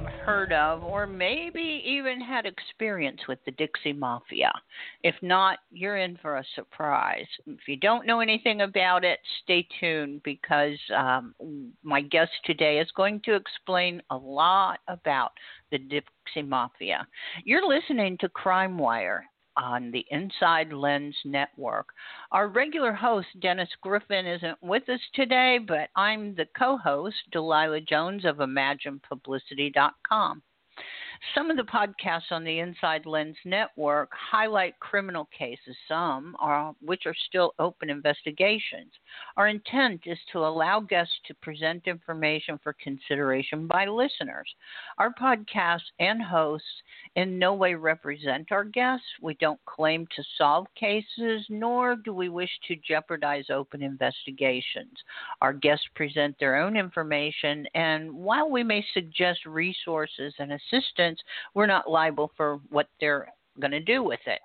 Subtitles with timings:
[0.00, 4.52] Have heard of or maybe even had experience with the Dixie Mafia.
[5.02, 7.26] If not, you're in for a surprise.
[7.46, 11.34] If you don't know anything about it, stay tuned because um,
[11.82, 15.32] my guest today is going to explain a lot about
[15.70, 17.06] the Dixie Mafia.
[17.44, 21.88] You're listening to Crime Wire on the Inside Lens Network.
[22.32, 27.80] Our regular host, Dennis Griffin, isn't with us today, but I'm the co host, Delilah
[27.82, 30.42] Jones of ImaginePublicity.com.
[31.34, 37.04] Some of the podcasts on the Inside Lens Network highlight criminal cases, some are which
[37.04, 38.92] are still open investigations.
[39.36, 44.48] Our intent is to allow guests to present information for consideration by listeners.
[44.96, 46.66] Our podcasts and hosts
[47.16, 49.06] in no way represent our guests.
[49.20, 54.96] We don't claim to solve cases, nor do we wish to jeopardize open investigations.
[55.42, 61.09] Our guests present their own information, and while we may suggest resources and assistance,
[61.54, 64.40] we're not liable for what they're going to do with it.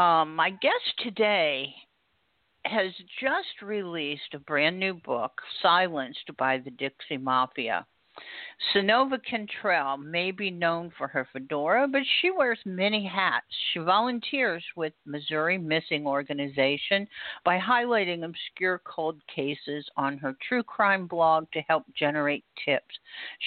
[0.00, 1.74] Um, my guest today
[2.64, 5.32] has just released a brand new book,
[5.62, 7.86] Silenced by the Dixie Mafia.
[8.72, 13.46] Synova Cantrell may be known for her fedora, but she wears many hats.
[13.72, 17.06] She volunteers with Missouri Missing Organization
[17.44, 22.98] by highlighting obscure cold cases on her true crime blog to help generate tips.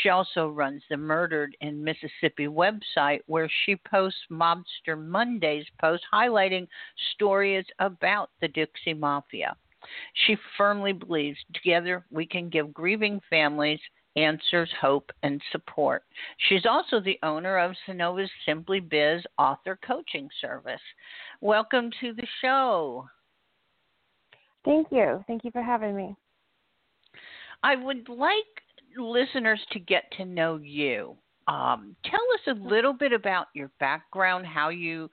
[0.02, 6.68] She also runs the Murdered in Mississippi website where she posts Mobster Mondays posts highlighting
[7.14, 9.56] stories about the Dixie Mafia.
[10.14, 13.80] She firmly believes together we can give grieving families
[14.16, 16.04] answers, hope, and support.
[16.50, 20.82] She's also the owner of Synova's Simply Biz author coaching service.
[21.40, 23.08] Welcome to the show.
[24.66, 25.24] Thank you.
[25.28, 26.16] Thank you for having me.
[27.64, 28.46] I would like
[28.98, 31.16] listeners to get to know you.
[31.48, 35.10] Um, tell us a little bit about your background, how you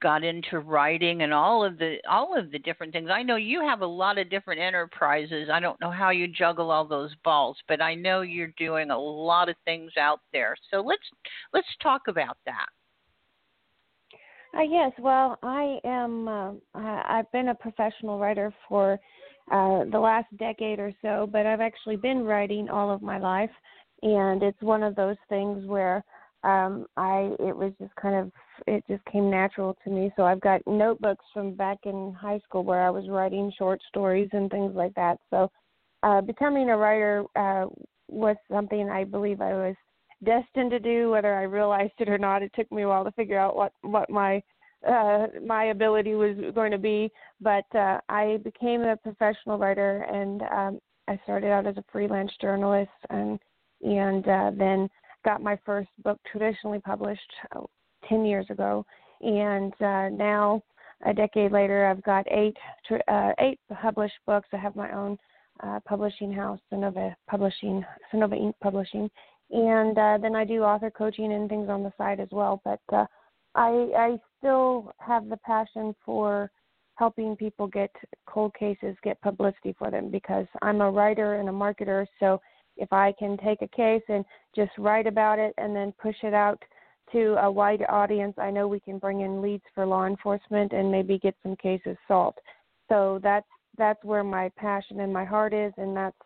[0.00, 3.10] got into writing and all of the all of the different things.
[3.12, 5.48] I know you have a lot of different enterprises.
[5.52, 8.98] I don't know how you juggle all those balls, but I know you're doing a
[8.98, 10.56] lot of things out there.
[10.70, 11.02] So let's
[11.52, 12.66] let's talk about that.
[14.56, 16.28] Uh, yes, well, I am.
[16.28, 18.94] Uh, I've been a professional writer for
[19.52, 23.50] uh, the last decade or so, but I've actually been writing all of my life,
[24.02, 26.04] and it's one of those things where
[26.44, 28.30] um i it was just kind of
[28.66, 30.12] it just came natural to me.
[30.16, 34.28] So i've got notebooks from back in high school where i was writing short stories
[34.32, 35.18] and things like that.
[35.30, 35.50] So
[36.02, 37.66] uh becoming a writer uh
[38.08, 39.74] was something i believe i was
[40.24, 42.42] destined to do whether i realized it or not.
[42.42, 44.42] It took me a while to figure out what what my
[44.86, 47.10] uh my ability was going to be.
[47.40, 52.32] But uh i became a professional writer and um i started out as a freelance
[52.40, 53.38] journalist and
[53.82, 54.88] and uh then
[55.24, 57.32] got my first book traditionally published
[58.08, 58.84] 10 years ago,
[59.20, 60.62] and uh, now
[61.04, 62.56] a decade later, I've got eight
[63.08, 64.48] uh, eight published books.
[64.52, 65.18] I have my own
[65.62, 68.54] uh, publishing house, Synova Publishing, Synova Inc.
[68.62, 69.10] Publishing,
[69.50, 72.60] and uh, then I do author coaching and things on the side as well.
[72.64, 73.06] But uh,
[73.54, 76.50] I I still have the passion for
[76.94, 77.94] helping people get
[78.26, 82.40] cold cases, get publicity for them because I'm a writer and a marketer, so
[82.78, 86.32] if I can take a case and just write about it and then push it
[86.34, 86.62] out
[87.12, 90.90] to a wide audience, I know we can bring in leads for law enforcement and
[90.90, 92.38] maybe get some cases solved.
[92.88, 93.46] So that's
[93.78, 96.16] that's where my passion and my heart is, and that's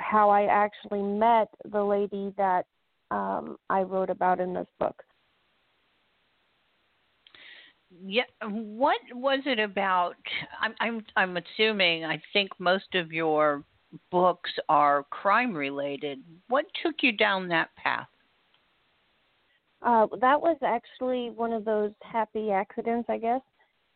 [0.00, 2.66] how I actually met the lady that
[3.10, 5.02] um, I wrote about in this book.
[8.04, 10.16] Yeah, what was it about?
[10.60, 12.04] I'm I'm I'm assuming.
[12.04, 13.64] I think most of your
[14.10, 16.22] books are crime related.
[16.48, 18.08] What took you down that path?
[19.82, 23.40] Uh, that was actually one of those happy accidents, I guess.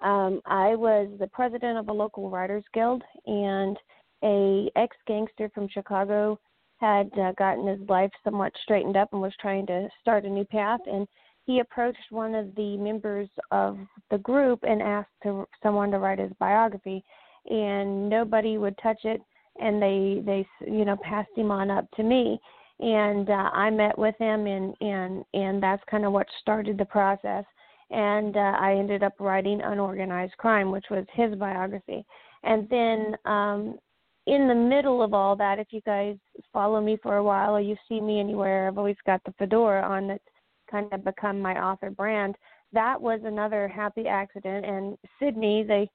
[0.00, 3.76] Um, I was the president of a local writers guild, and
[4.24, 6.38] a ex gangster from Chicago
[6.78, 10.44] had uh, gotten his life somewhat straightened up and was trying to start a new
[10.44, 10.80] path.
[10.86, 11.06] And
[11.44, 13.78] he approached one of the members of
[14.10, 17.04] the group and asked to, someone to write his biography,
[17.46, 19.20] and nobody would touch it.
[19.60, 22.40] And they they you know passed him on up to me,
[22.82, 26.84] and uh, I met with him, and and and that's kind of what started the
[26.84, 27.44] process.
[27.90, 32.04] And uh, I ended up writing Unorganized Crime, which was his biography.
[32.42, 33.78] And then um,
[34.26, 36.16] in the middle of all that, if you guys
[36.52, 39.82] follow me for a while or you see me anywhere, I've always got the fedora
[39.82, 40.24] on that's
[40.70, 42.34] kind of become my author brand.
[42.72, 44.64] That was another happy accident.
[44.64, 45.86] And Sydney, the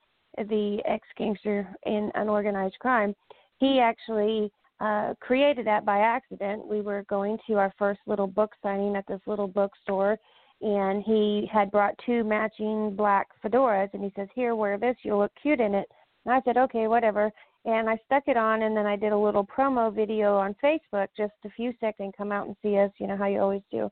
[0.50, 3.16] the ex gangster in unorganized crime,
[3.58, 6.66] he actually uh, created that by accident.
[6.66, 10.18] We were going to our first little book signing at this little bookstore,
[10.62, 14.96] and he had brought two matching black fedoras, and he says, "Here, wear this.
[15.04, 15.88] You'll look cute in it."
[16.26, 17.32] And I said, "Okay, whatever."
[17.68, 21.10] and I stuck it on and then I did a little promo video on Facebook,
[21.18, 23.90] just a few seconds, come out and see us, you know how you always do.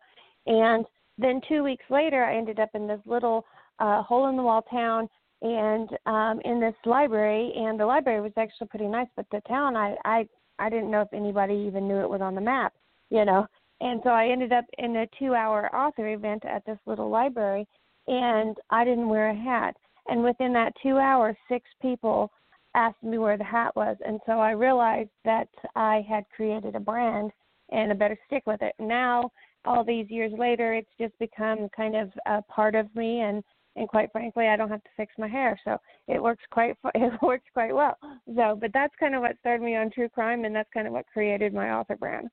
[0.48, 0.86] And
[1.18, 3.46] then two weeks later I ended up in this little
[3.80, 5.10] uh hole in the wall town
[5.42, 9.76] and um in this library and the library was actually pretty nice, but the town
[9.76, 10.28] I I
[10.60, 12.74] I didn't know if anybody even knew it was on the map,
[13.10, 13.46] you know.
[13.82, 17.68] And so I ended up in a two hour author event at this little library
[18.08, 19.76] and I didn't wear a hat.
[20.08, 22.32] And within that two hours six people
[22.76, 26.80] asked me where the hat was, and so I realized that I had created a
[26.80, 27.32] brand
[27.72, 28.76] and I better stick with it.
[28.80, 29.32] Now,
[29.64, 33.44] all these years later, it's just become kind of a part of me, and
[33.76, 35.78] and quite frankly, I don't have to fix my hair, so
[36.08, 37.98] it works quite it works quite well.
[38.36, 40.94] So, but that's kind of what started me on true crime, and that's kind of
[40.94, 42.30] what created my author brand.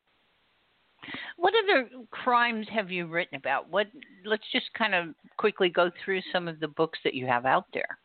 [1.37, 3.69] What other crimes have you written about?
[3.69, 3.89] What
[4.25, 7.67] let's just kind of quickly go through some of the books that you have out
[7.75, 7.99] there.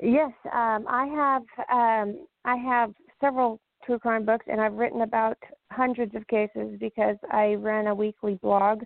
[0.00, 1.42] Yes, um, I have.
[1.70, 5.36] Um, I have several true crime books, and I've written about
[5.70, 8.82] hundreds of cases because I run a weekly blog,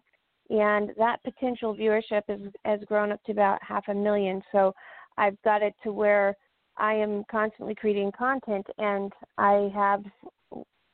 [0.50, 4.42] and that potential viewership is, has grown up to about half a million.
[4.52, 4.74] So
[5.16, 6.36] I've got it to where
[6.76, 10.04] I am constantly creating content, and I have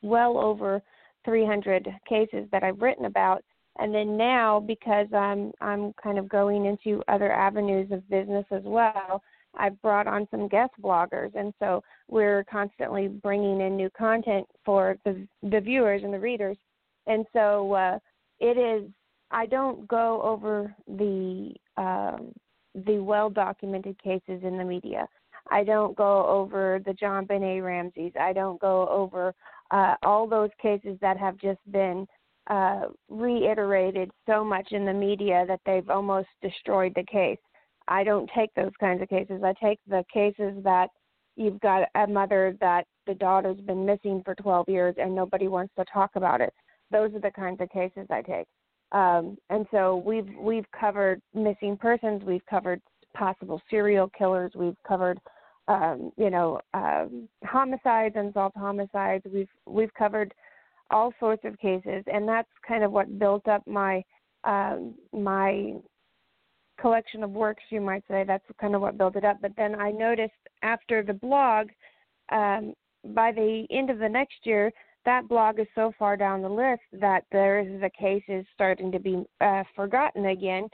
[0.01, 0.81] well over
[1.25, 3.43] 300 cases that I've written about.
[3.79, 8.63] And then now, because I'm I'm kind of going into other avenues of business as
[8.63, 9.23] well,
[9.55, 14.97] I've brought on some guest bloggers, and so we're constantly bringing in new content for
[15.05, 16.57] the the viewers and the readers.
[17.07, 17.99] And so uh,
[18.39, 18.89] it is.
[19.31, 22.33] I don't go over the um,
[22.85, 25.07] the well documented cases in the media.
[25.49, 28.13] I don't go over the JonBenét Ramseys.
[28.19, 29.33] I don't go over
[29.71, 32.07] uh, all those cases that have just been
[32.49, 37.39] uh, reiterated so much in the media that they've almost destroyed the case.
[37.87, 39.41] I don't take those kinds of cases.
[39.43, 40.89] I take the cases that
[41.35, 45.73] you've got a mother that the daughter's been missing for 12 years and nobody wants
[45.77, 46.53] to talk about it.
[46.91, 48.47] Those are the kinds of cases I take.
[48.91, 52.81] Um, and so we've we've covered missing persons, we've covered
[53.13, 55.19] possible serial killers, we've covered
[55.67, 59.23] um, you know um, homicides, unsolved homicides.
[59.31, 60.33] We've we've covered
[60.89, 64.03] all sorts of cases, and that's kind of what built up my
[64.43, 65.75] um, my
[66.79, 68.23] collection of works, you might say.
[68.25, 69.37] That's kind of what built it up.
[69.41, 70.33] But then I noticed
[70.63, 71.67] after the blog,
[72.31, 72.73] um,
[73.13, 74.71] by the end of the next year,
[75.05, 78.99] that blog is so far down the list that there is the cases starting to
[78.99, 80.67] be uh, forgotten again.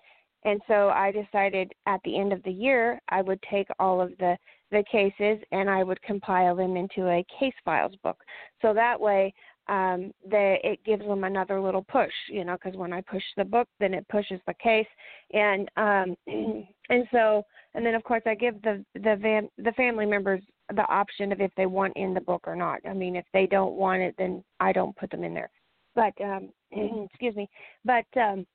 [0.44, 4.12] And so I decided at the end of the year I would take all of
[4.20, 4.38] the
[4.70, 8.22] the cases and I would compile them into a case files book.
[8.62, 9.34] So that way
[9.70, 13.44] um, they, it gives them another little push, you know, because when I push the
[13.44, 14.88] book, then it pushes the case,
[15.34, 16.16] and um,
[16.90, 17.44] and so
[17.74, 20.42] and then of course I give the the van, the family members
[20.76, 22.80] the option of if they want in the book or not.
[22.88, 25.50] I mean, if they don't want it, then I don't put them in there.
[25.96, 27.50] But um, excuse me,
[27.86, 28.46] but um,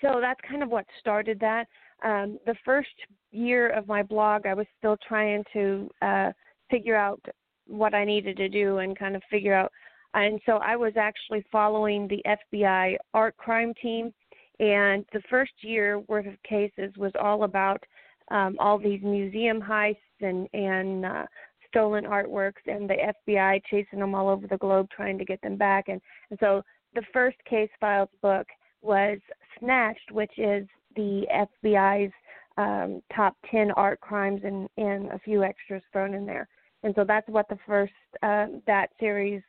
[0.00, 1.66] so that's kind of what started that.
[2.04, 2.88] Um, the first
[3.30, 6.32] year of my blog, I was still trying to uh,
[6.70, 7.20] figure out
[7.66, 9.70] what I needed to do and kind of figure out
[10.14, 14.12] and so I was actually following the FBI art crime team.
[14.58, 17.82] And the first year worth of cases was all about
[18.30, 21.26] um, all these museum heists and, and uh,
[21.68, 25.56] stolen artworks, and the FBI chasing them all over the globe trying to get them
[25.56, 25.88] back.
[25.88, 26.62] And, and so
[26.94, 28.46] the first case files book
[28.82, 29.18] was
[29.58, 31.26] Snatched, which is the
[31.64, 32.12] FBI's
[32.56, 36.48] um, top 10 art crimes and, and a few extras thrown in there.
[36.82, 39.42] And so that's what the first, uh, that series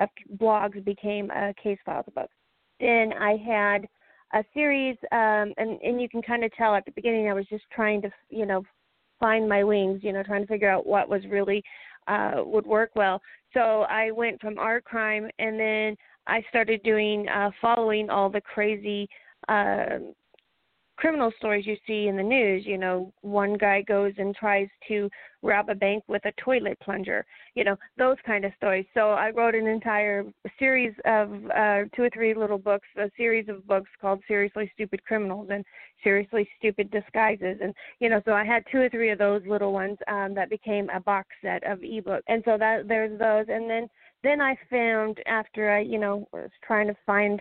[0.00, 0.08] of
[0.40, 2.30] blogs became a case files book.
[2.80, 3.88] Then I had
[4.34, 7.46] a series, um, and and you can kind of tell at the beginning I was
[7.46, 8.64] just trying to you know
[9.20, 11.62] find my wings, you know, trying to figure out what was really
[12.06, 13.20] uh, would work well.
[13.54, 18.40] So I went from art crime, and then I started doing uh, following all the
[18.40, 19.08] crazy
[19.48, 19.98] uh,
[20.98, 22.66] criminal stories you see in the news.
[22.66, 25.08] You know, one guy goes and tries to
[25.42, 27.24] rob a bank with a toilet plunger.
[27.54, 28.84] You know, those kind of stories.
[28.94, 30.24] So I wrote an entire
[30.58, 35.04] series of uh, two or three little books, a series of books called Seriously Stupid
[35.04, 35.64] Criminals and
[36.02, 37.58] Seriously Stupid Disguises.
[37.62, 40.50] And you know, so I had two or three of those little ones um, that
[40.50, 42.22] became a box set of ebooks.
[42.26, 43.46] And so that there's those.
[43.48, 43.88] And then
[44.24, 47.40] then I found after I, you know, was trying to find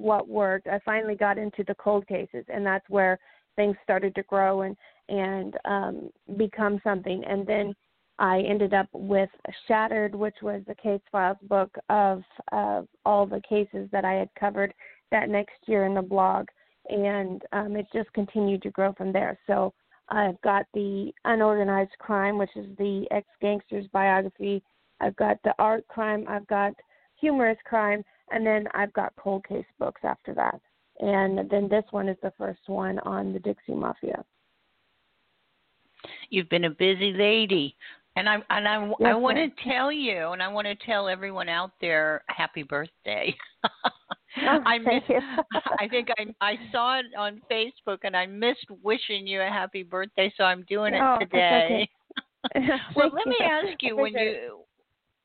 [0.00, 3.18] what worked, I finally got into the cold cases, and that's where
[3.56, 4.76] things started to grow and
[5.08, 7.24] and um, become something.
[7.24, 7.74] And then
[8.20, 9.30] I ended up with
[9.66, 14.28] Shattered, which was the case files book of uh, all the cases that I had
[14.38, 14.72] covered
[15.10, 16.46] that next year in the blog,
[16.88, 19.36] and um, it just continued to grow from there.
[19.46, 19.72] So
[20.10, 24.62] I've got the Unorganized Crime, which is the ex gangster's biography.
[25.00, 26.24] I've got the art crime.
[26.28, 26.72] I've got
[27.20, 30.60] humorous crime, and then I've got cold case books after that.
[31.00, 34.24] And then this one is the first one on the Dixie Mafia.
[36.28, 37.76] You've been a busy lady.
[38.16, 41.08] And I and I, yes, I want to tell you, and I want to tell
[41.08, 43.34] everyone out there, happy birthday.
[43.64, 43.70] oh,
[44.66, 45.02] I miss,
[45.78, 49.84] I think I I saw it on Facebook, and I missed wishing you a happy
[49.84, 51.88] birthday, so I'm doing it oh, today.
[52.56, 52.68] Okay.
[52.96, 54.62] well, let me ask you when you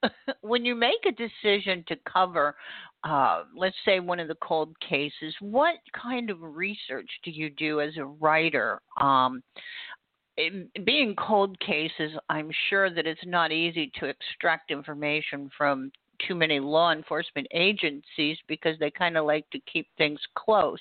[0.41, 2.55] when you make a decision to cover,
[3.03, 7.81] uh, let's say, one of the cold cases, what kind of research do you do
[7.81, 8.81] as a writer?
[9.00, 9.41] Um,
[10.38, 15.91] in, being cold cases, I'm sure that it's not easy to extract information from
[16.27, 20.79] too many law enforcement agencies because they kind of like to keep things close.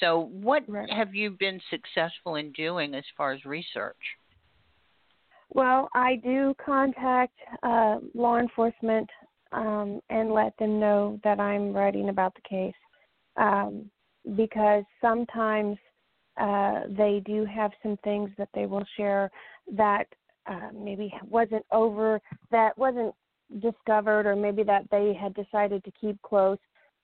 [0.00, 0.90] So, what right.
[0.90, 3.96] have you been successful in doing as far as research?
[5.52, 9.10] Well, I do contact uh, law enforcement
[9.52, 12.74] um, and let them know that I'm writing about the case
[13.36, 13.90] um,
[14.36, 15.76] because sometimes
[16.40, 19.30] uh, they do have some things that they will share
[19.76, 20.04] that
[20.46, 22.20] uh, maybe wasn't over,
[22.52, 23.12] that wasn't
[23.60, 26.58] discovered, or maybe that they had decided to keep close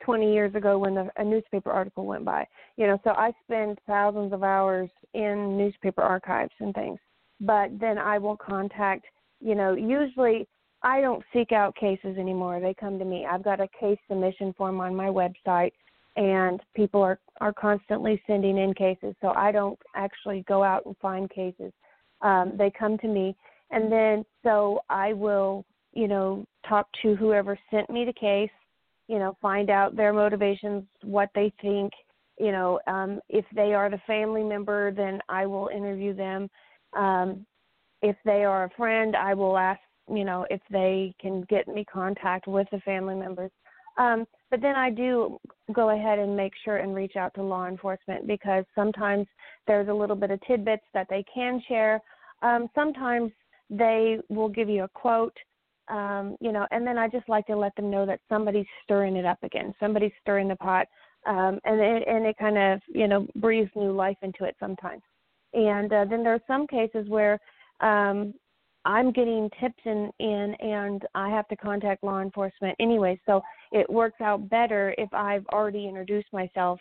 [0.04, 2.46] 20 years ago when the, a newspaper article went by.
[2.76, 7.00] You know, so I spend thousands of hours in newspaper archives and things
[7.40, 9.04] but then I will contact,
[9.40, 10.46] you know, usually
[10.82, 12.60] I don't seek out cases anymore.
[12.60, 13.26] They come to me.
[13.26, 15.72] I've got a case submission form on my website
[16.16, 20.96] and people are are constantly sending in cases, so I don't actually go out and
[20.98, 21.72] find cases.
[22.22, 23.36] Um, they come to me,
[23.70, 28.50] and then so I will, you know, talk to whoever sent me the case,
[29.08, 31.92] you know, find out their motivations, what they think,
[32.38, 36.48] you know, um, if they are the family member, then I will interview them
[36.94, 37.46] um,
[38.02, 41.84] if they are a friend, I will ask, you know, if they can get me
[41.84, 43.50] contact with the family members.
[43.98, 45.38] Um, but then I do
[45.72, 49.26] go ahead and make sure and reach out to law enforcement because sometimes
[49.66, 52.00] there's a little bit of tidbits that they can share.
[52.42, 53.32] Um, sometimes
[53.70, 55.36] they will give you a quote,
[55.88, 59.16] um, you know, and then I just like to let them know that somebody's stirring
[59.16, 59.74] it up again.
[59.80, 60.86] Somebody's stirring the pot,
[61.26, 65.02] um, and it, and it kind of you know breathes new life into it sometimes.
[65.56, 67.40] And uh, then there are some cases where
[67.80, 68.34] um,
[68.84, 73.18] I'm getting tips in, in and I have to contact law enforcement anyway.
[73.26, 76.78] So it works out better if I've already introduced myself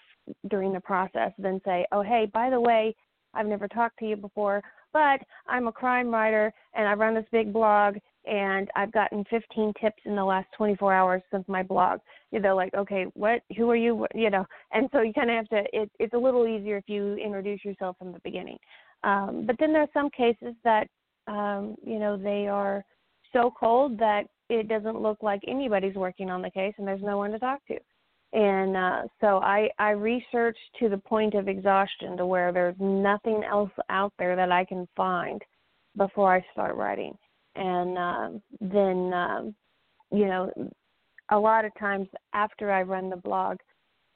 [0.49, 2.95] during the process than say, oh, hey, by the way,
[3.33, 4.61] I've never talked to you before,
[4.95, 9.73] but I'm a crime writer and I run this big blog and I've gotten 15
[9.81, 11.99] tips in the last 24 hours since my blog.
[12.31, 13.41] They're like, okay, what?
[13.57, 14.07] Who are you?
[14.15, 15.63] You know, and so you kind of have to.
[15.73, 18.57] It, it's a little easier if you introduce yourself from the beginning.
[19.03, 20.87] Um, but then there are some cases that,
[21.27, 22.81] um, you know, they are
[23.33, 27.17] so cold that it doesn't look like anybody's working on the case, and there's no
[27.17, 27.75] one to talk to.
[28.35, 33.43] And uh, so I, I research to the point of exhaustion to where there's nothing
[33.49, 35.41] else out there that I can find
[35.95, 37.17] before I start writing
[37.55, 39.55] and um, then um,
[40.11, 40.51] you know
[41.31, 43.57] a lot of times after I run the blog,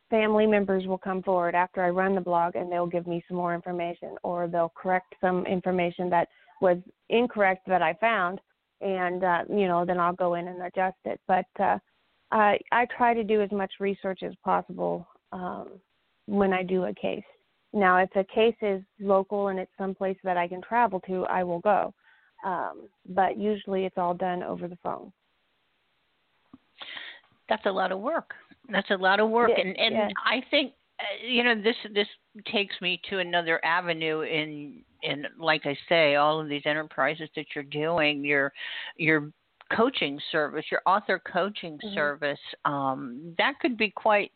[0.10, 3.38] family members will come forward after I run the blog and they'll give me some
[3.38, 6.28] more information or they'll correct some information that
[6.62, 6.78] was
[7.10, 8.40] incorrect that I found
[8.82, 11.20] and uh, you know then I'll go in and adjust it.
[11.28, 11.80] But uh,
[12.32, 15.70] I I try to do as much research as possible um,
[16.26, 17.24] when I do a case.
[17.72, 21.44] Now, if a case is local and it's someplace that I can travel to, I
[21.44, 21.94] will go
[22.44, 25.12] um, but usually it's all done over the phone.
[27.48, 28.34] That's a lot of work.
[28.72, 30.08] That's a lot of work, yeah, and and yeah.
[30.24, 32.08] I think uh, you know this this
[32.52, 37.46] takes me to another avenue in in like I say all of these enterprises that
[37.56, 38.54] you're doing your
[38.98, 39.32] your
[39.76, 41.94] coaching service your author coaching mm-hmm.
[41.94, 44.32] service um, that could be quite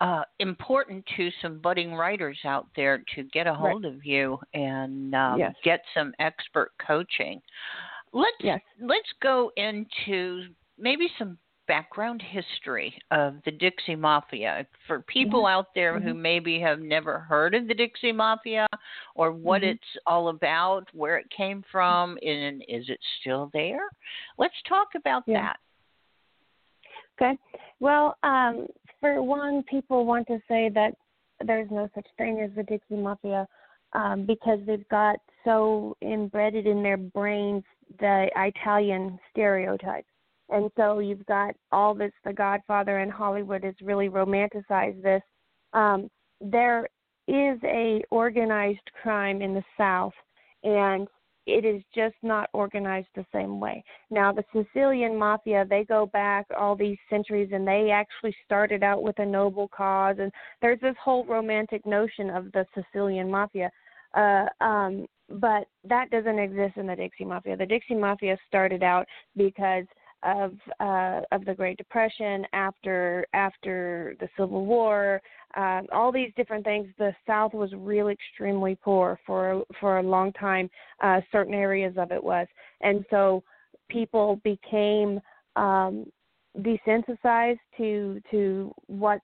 [0.00, 3.94] uh, important to some budding writers out there to get a hold right.
[3.94, 5.54] of you and um, yes.
[5.62, 7.40] get some expert coaching.
[8.12, 8.60] Let's yes.
[8.80, 15.58] let's go into maybe some background history of the Dixie Mafia for people mm-hmm.
[15.58, 16.08] out there mm-hmm.
[16.08, 18.66] who maybe have never heard of the Dixie Mafia
[19.14, 19.70] or what mm-hmm.
[19.70, 23.88] it's all about, where it came from, and is it still there?
[24.38, 25.42] Let's talk about yeah.
[25.42, 25.56] that.
[27.16, 27.38] Okay.
[27.80, 28.66] Well, um,
[29.00, 30.94] for one, people want to say that
[31.44, 33.46] there's no such thing as the Dixie Mafia
[33.92, 37.62] um, because they've got so embedded in their brains
[38.00, 40.08] the Italian stereotypes.
[40.54, 45.22] And so you've got all this, The Godfather and Hollywood has really romanticized this.
[45.72, 46.08] Um,
[46.40, 46.88] there
[47.26, 50.12] is a organized crime in the South,
[50.62, 51.08] and
[51.46, 53.82] it is just not organized the same way.
[54.10, 59.02] Now, the Sicilian mafia, they go back all these centuries and they actually started out
[59.02, 60.16] with a noble cause.
[60.20, 60.30] And
[60.62, 63.70] there's this whole romantic notion of the Sicilian mafia.
[64.14, 67.56] Uh, um, but that doesn't exist in the Dixie Mafia.
[67.56, 69.06] The Dixie Mafia started out
[69.36, 69.84] because
[70.24, 75.20] of uh, of the Great Depression, after after the Civil War,
[75.56, 76.88] um, all these different things.
[76.98, 80.70] The South was really extremely poor for for a long time.
[81.02, 82.46] Uh, certain areas of it was,
[82.80, 83.42] and so
[83.88, 85.20] people became
[85.56, 86.06] um,
[86.58, 89.20] desensitized to to what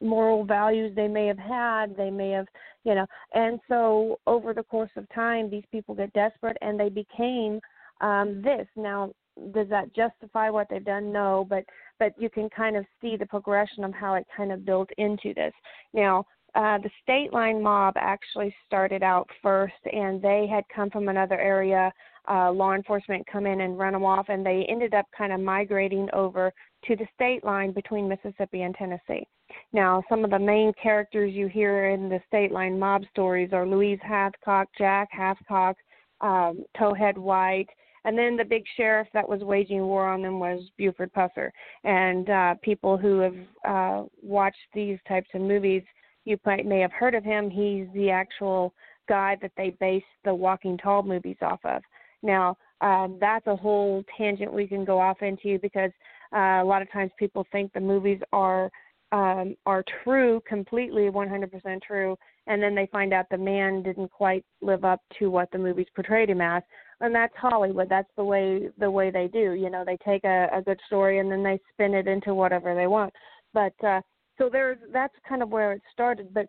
[0.00, 1.96] moral values they may have had.
[1.96, 2.46] They may have,
[2.84, 6.88] you know, and so over the course of time, these people get desperate and they
[6.88, 7.60] became
[8.00, 8.66] um, this.
[8.76, 9.12] Now,
[9.52, 11.12] does that justify what they've done?
[11.12, 11.64] No, but
[11.98, 15.32] but you can kind of see the progression of how it kind of built into
[15.34, 15.52] this.
[15.92, 21.08] Now, uh, the state line mob actually started out first, and they had come from
[21.08, 21.92] another area.
[22.28, 25.40] Uh, law enforcement come in and run them off, and they ended up kind of
[25.40, 26.52] migrating over
[26.86, 29.26] to the state line between Mississippi and Tennessee.
[29.72, 33.66] Now, some of the main characters you hear in the state line mob stories are
[33.66, 35.74] Louise Hathcock, Jack Hathcock,
[36.20, 37.68] um, Towhead White,
[38.06, 41.50] and then the big sheriff that was waging war on them was Buford Pusser.
[41.82, 43.36] And uh, people who have
[43.68, 45.82] uh, watched these types of movies,
[46.24, 47.50] you might, may have heard of him.
[47.50, 48.72] He's the actual
[49.08, 51.82] guy that they based the Walking Tall movies off of.
[52.22, 55.90] Now, um, that's a whole tangent we can go off into because
[56.32, 58.70] uh, a lot of times people think the movies are
[59.12, 62.16] um, are true, completely 100% true,
[62.48, 65.86] and then they find out the man didn't quite live up to what the movies
[65.94, 66.62] portrayed him as
[67.00, 67.88] and that's Hollywood.
[67.88, 69.52] That's the way the way they do.
[69.52, 72.74] You know, they take a, a good story and then they spin it into whatever
[72.74, 73.12] they want.
[73.52, 74.00] But uh,
[74.38, 76.32] so there's that's kind of where it started.
[76.32, 76.46] But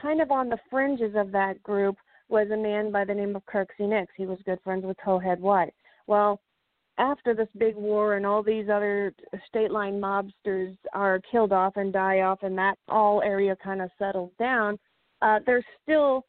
[0.00, 1.96] kind of on the fringes of that group
[2.28, 4.12] was a man by the name of Kirksey Nix.
[4.16, 5.74] He was good friends with Towhead White.
[6.06, 6.40] Well,
[6.98, 9.12] after this big war and all these other
[9.48, 13.90] state line mobsters are killed off and die off, and that all area kind of
[13.98, 14.78] settles down,
[15.22, 16.24] uh, there's still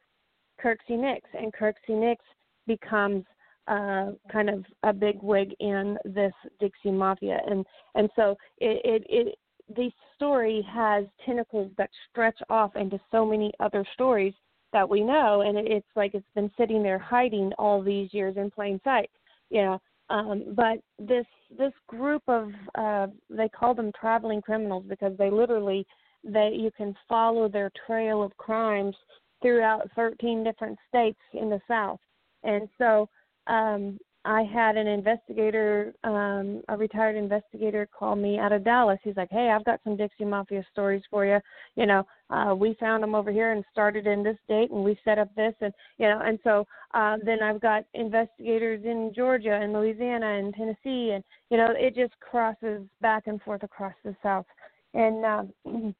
[0.63, 2.23] Kirksey Nix, and Kirksey Nix
[2.67, 3.25] becomes
[3.67, 9.05] uh, kind of a big wig in this Dixie Mafia, and and so it, it,
[9.09, 9.37] it
[9.75, 14.33] the story has tentacles that stretch off into so many other stories
[14.73, 18.35] that we know, and it, it's like it's been sitting there hiding all these years
[18.37, 19.09] in plain sight,
[19.49, 19.81] you know.
[20.09, 21.25] Um, but this
[21.57, 25.85] this group of uh, they call them traveling criminals because they literally
[26.23, 28.95] they you can follow their trail of crimes
[29.41, 31.99] throughout 13 different states in the South,
[32.43, 33.07] and so
[33.47, 38.99] um, I had an investigator, um, a retired investigator, call me out of Dallas.
[39.03, 41.39] He's like, "Hey, I've got some Dixie Mafia stories for you.
[41.75, 44.99] You know, uh, we found them over here and started in this date, and we
[45.03, 49.55] set up this, and you know, and so uh, then I've got investigators in Georgia
[49.55, 54.15] and Louisiana and Tennessee, and you know, it just crosses back and forth across the
[54.21, 54.45] South,
[54.93, 55.53] and um,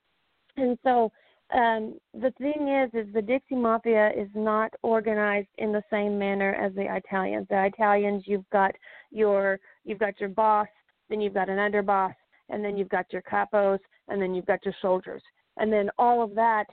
[0.58, 1.12] and so
[1.54, 6.54] um, the thing is, is the Dixie Mafia is not organized in the same manner
[6.56, 7.48] as the Italians.
[7.50, 8.72] The Italians, you've got
[9.12, 10.68] your you've got your boss,
[11.10, 12.14] then you've got an underboss,
[12.50, 15.22] and then you've got your capos, and then you've got your soldiers,
[15.58, 16.66] and then all of that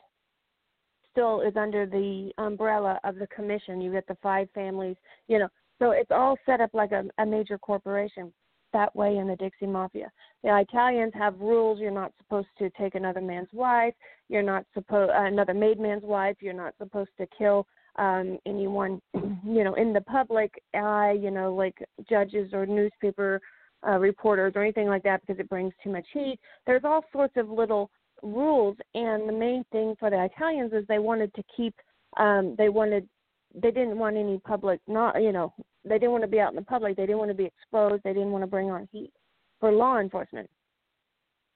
[1.11, 3.81] still is under the umbrella of the commission.
[3.81, 5.49] You get the five families, you know.
[5.81, 8.33] So it's all set up like a, a major corporation
[8.73, 10.11] that way in the Dixie Mafia.
[10.43, 11.79] The Italians have rules.
[11.81, 13.95] You're not supposed to take another man's wife.
[14.29, 16.37] You're not supposed uh, another made man's wife.
[16.41, 21.17] You're not supposed to kill um anyone, you know, in the public eye.
[21.21, 21.77] You know, like
[22.09, 23.41] judges or newspaper
[23.87, 26.39] uh, reporters or anything like that because it brings too much heat.
[26.67, 27.91] There's all sorts of little
[28.23, 31.75] rules, and the main thing for the Italians is they wanted to keep.
[32.17, 33.09] Um, they wanted.
[33.55, 34.81] They didn't want any public.
[34.87, 35.53] Not you know.
[35.85, 36.97] They didn't want to be out in the public.
[36.97, 38.03] They didn't want to be exposed.
[38.03, 39.13] They didn't want to bring on heat
[39.61, 40.49] for law enforcement.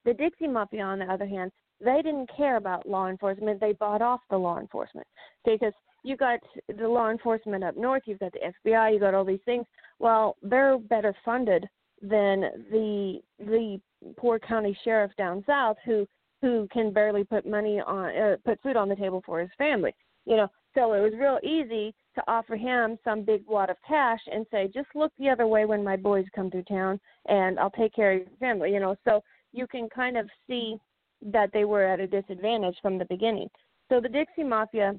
[0.05, 3.59] The Dixie Mafia, on the other hand, they didn't care about law enforcement.
[3.59, 5.07] They bought off the law enforcement
[5.45, 6.39] because you got
[6.77, 9.65] the law enforcement up north, you've got the FBI, you got all these things.
[9.99, 11.67] Well, they're better funded
[12.01, 13.79] than the the
[14.17, 16.05] poor county sheriff down south who
[16.41, 19.95] who can barely put money on uh, put food on the table for his family.
[20.25, 24.19] You know, so it was real easy to offer him some big wad of cash
[24.31, 27.71] and say, just look the other way when my boys come through town, and I'll
[27.71, 28.71] take care of your family.
[28.71, 30.77] You know, so you can kind of see
[31.21, 33.49] that they were at a disadvantage from the beginning.
[33.89, 34.93] So the Dixie Mafia,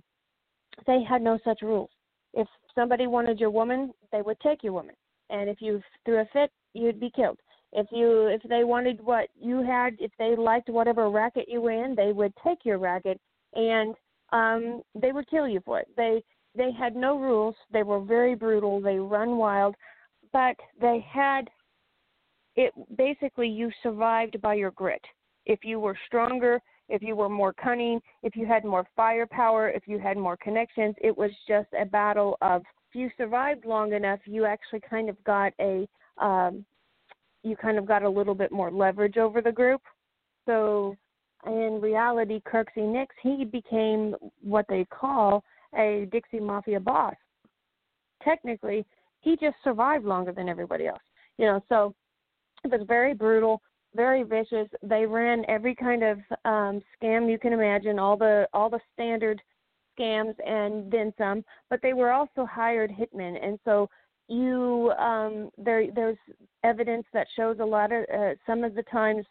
[0.87, 1.91] they had no such rules.
[2.33, 4.95] If somebody wanted your woman, they would take your woman,
[5.31, 7.39] and if you threw a fit, you'd be killed.
[7.73, 11.85] If you if they wanted what you had, if they liked whatever racket you were
[11.85, 13.21] in, they would take your racket
[13.55, 13.95] and
[14.33, 15.89] um they would kill you for it.
[15.97, 16.23] They
[16.57, 17.57] they had no rules.
[17.73, 18.81] They were very brutal.
[18.81, 19.75] They run wild,
[20.33, 21.49] but they had
[22.57, 25.05] it basically you survived by your grit.
[25.47, 29.87] If you were stronger, if you were more cunning, if you had more firepower, if
[29.87, 34.21] you had more connections, it was just a battle of if you survived long enough,
[34.25, 36.65] you actually kind of got a um,
[37.43, 39.83] you kind of got a little bit more leverage over the group.
[40.47, 40.97] So
[41.47, 45.45] in reality, Kirksey Nix he became what they call
[45.77, 47.15] a Dixie Mafia boss.
[48.23, 48.85] Technically,
[49.21, 51.03] he just survived longer than everybody else.
[51.39, 51.95] You know, so
[52.63, 53.61] it was very brutal,
[53.95, 54.69] very vicious.
[54.83, 59.43] They ran every kind of um scam you can imagine, all the all the standard
[59.99, 63.89] scams and then some, but they were also hired hitmen and so
[64.29, 66.17] you um there there's
[66.63, 69.25] evidence that shows a lot of uh, some of the times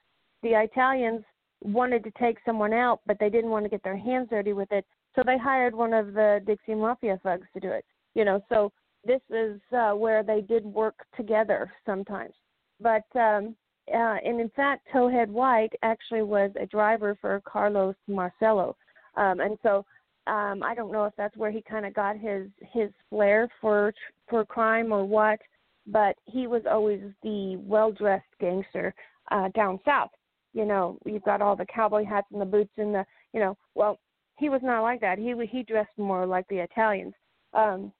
[0.44, 1.24] the Italians
[1.64, 4.72] wanted to take someone out but they didn't want to get their hands dirty with
[4.72, 8.42] it so they hired one of the Dixie Mafia thugs to do it you know
[8.50, 8.72] so
[9.06, 12.34] this is uh, where they did work together sometimes
[12.80, 13.56] but um
[13.94, 18.76] uh, and in fact Towhead White actually was a driver for Carlos Marcello
[19.16, 19.86] um and so
[20.28, 23.94] um I don't know if that's where he kind of got his his flair for
[24.30, 25.40] for crime or what,
[25.86, 28.94] but he was always the well-dressed gangster
[29.32, 30.12] uh down south.
[30.54, 33.58] You know, you've got all the cowboy hats and the boots and the, you know,
[33.76, 34.00] well,
[34.38, 35.18] he was not like that.
[35.18, 37.14] He he dressed more like the Italians.
[37.54, 37.92] Um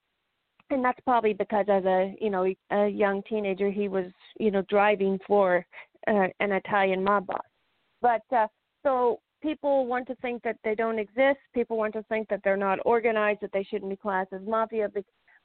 [0.70, 4.06] and that's probably because as a, you know, a young teenager he was,
[4.38, 5.64] you know, driving for
[6.06, 7.46] uh, an Italian mob boss.
[8.00, 8.46] But uh
[8.82, 11.38] so people want to think that they don't exist.
[11.54, 14.88] People want to think that they're not organized, that they shouldn't be classed as mafia.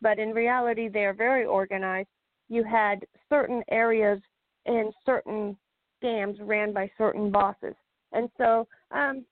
[0.01, 2.07] But in reality, they are very organized.
[2.47, 4.19] You had certain areas
[4.65, 5.57] and certain
[6.01, 7.75] scams ran by certain bosses.
[8.11, 9.25] And so, um,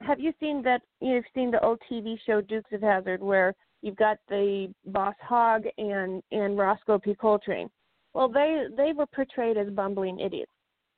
[0.00, 0.82] have you seen that?
[1.00, 5.64] You've seen the old TV show Dukes of Hazzard, where you've got the boss Hogg
[5.78, 7.14] and and Roscoe P.
[7.14, 7.70] Coltrane.
[8.14, 10.52] Well, they they were portrayed as bumbling idiots.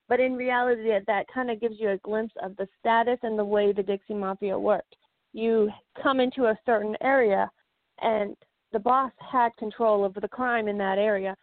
[0.08, 3.44] But in reality, that kind of gives you a glimpse of the status and the
[3.44, 4.96] way the Dixie Mafia worked.
[5.32, 5.70] You
[6.02, 7.50] come into a certain area,
[8.00, 8.36] and
[8.72, 11.36] the boss had control over the crime in that area,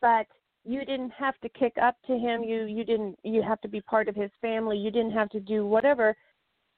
[0.00, 0.26] but
[0.64, 2.42] you didn't have to kick up to him.
[2.42, 4.76] You you didn't you have to be part of his family.
[4.76, 6.14] You didn't have to do whatever.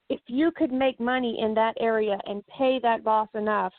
[0.09, 3.73] If you could make money in that area and pay that boss enough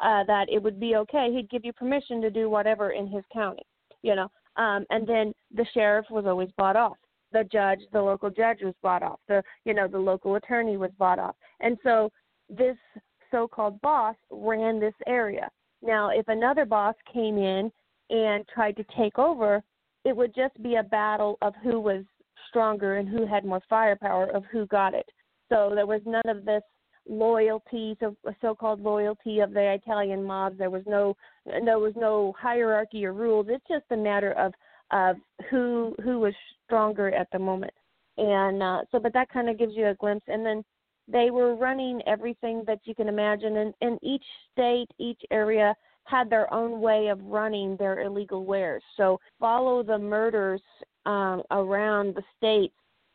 [0.00, 3.24] uh, that it would be okay, he'd give you permission to do whatever in his
[3.32, 3.62] county.
[4.02, 6.96] You know, um, and then the sheriff was always bought off.
[7.32, 9.20] The judge, the local judge was bought off.
[9.28, 11.36] The you know the local attorney was bought off.
[11.60, 12.10] And so
[12.48, 12.76] this
[13.30, 15.48] so-called boss ran this area.
[15.82, 17.70] Now, if another boss came in
[18.10, 19.62] and tried to take over,
[20.04, 22.04] it would just be a battle of who was
[22.48, 25.06] stronger and who had more firepower of who got it.
[25.48, 26.62] So there was none of this
[27.08, 30.58] loyalty, so so-called loyalty of the Italian mobs.
[30.58, 33.46] There was no there was no hierarchy or rules.
[33.48, 34.52] It's just a matter of
[34.90, 35.16] of
[35.50, 37.74] who who was stronger at the moment.
[38.18, 40.24] And uh, so, but that kind of gives you a glimpse.
[40.28, 40.64] And then
[41.06, 45.74] they were running everything that you can imagine, and, in each state, each area
[46.06, 48.82] had their own way of running their illegal wares.
[48.96, 50.62] So follow the murders
[51.04, 52.74] um, around the states.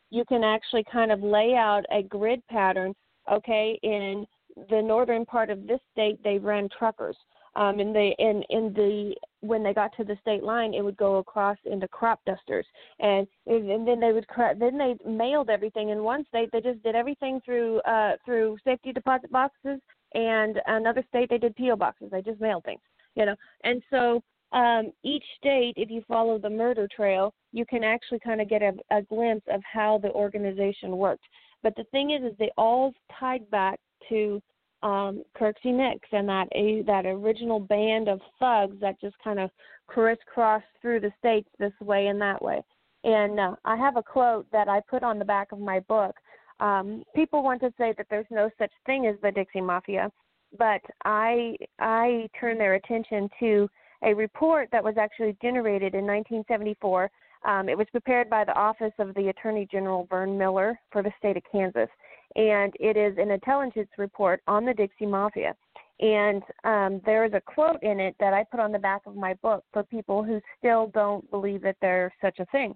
[0.10, 2.93] You can actually kind of lay out a grid pattern
[3.32, 4.25] okay in
[4.69, 7.15] the northern part of this state they ran truckers
[7.56, 10.97] um and they in in the when they got to the state line it would
[10.97, 12.65] go across into crop dusters
[12.99, 14.25] and and then they would
[14.60, 18.91] then they mailed everything in one state they just did everything through uh through safety
[18.91, 19.80] deposit boxes
[20.13, 22.82] and another state they did po boxes they just mailed things
[23.15, 24.21] you know and so
[24.52, 28.62] um each state if you follow the murder trail you can actually kind of get
[28.62, 31.24] a, a glimpse of how the organization worked
[31.63, 34.41] But the thing is, is they all tied back to
[34.84, 39.50] um, Kirksey Nix and that a, that original band of thugs that just kind of
[39.88, 42.62] crisscrossed through the states this way and that way.
[43.04, 46.15] And uh, I have a quote that I put on the back of my book.
[46.62, 50.12] Um, people want to say that there's no such thing as the Dixie Mafia,
[50.58, 53.67] but I I turn their attention to
[54.04, 57.10] a report that was actually generated in 1974.
[57.43, 61.12] Um, it was prepared by the Office of the Attorney General Vern Miller for the
[61.17, 61.89] state of Kansas,
[62.36, 65.56] and it is an intelligence report on the Dixie Mafia.
[66.00, 69.15] And um, there is a quote in it that I put on the back of
[69.15, 72.76] my book for people who still don't believe that there's such a thing.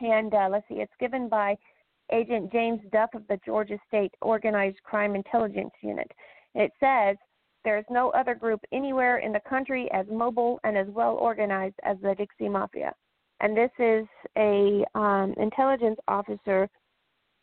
[0.00, 1.56] And uh, let's see, it's given by
[2.12, 6.10] Agent James Duff of the Georgia State Organized Crime Intelligence Unit.
[6.54, 7.16] It says,
[7.64, 11.74] there is no other group anywhere in the country as mobile and as well organized
[11.84, 12.92] as the Dixie Mafia.
[13.40, 16.68] And this is a um, intelligence officer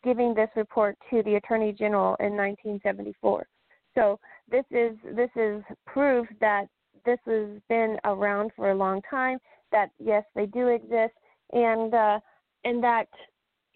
[0.04, 3.46] giving this report to the Attorney General in 1974.
[3.94, 4.18] So
[4.50, 6.66] this is this is proof that
[7.04, 9.38] this has been around for a long time.
[9.72, 11.14] That yes, they do exist,
[11.52, 12.20] and uh,
[12.64, 13.08] and that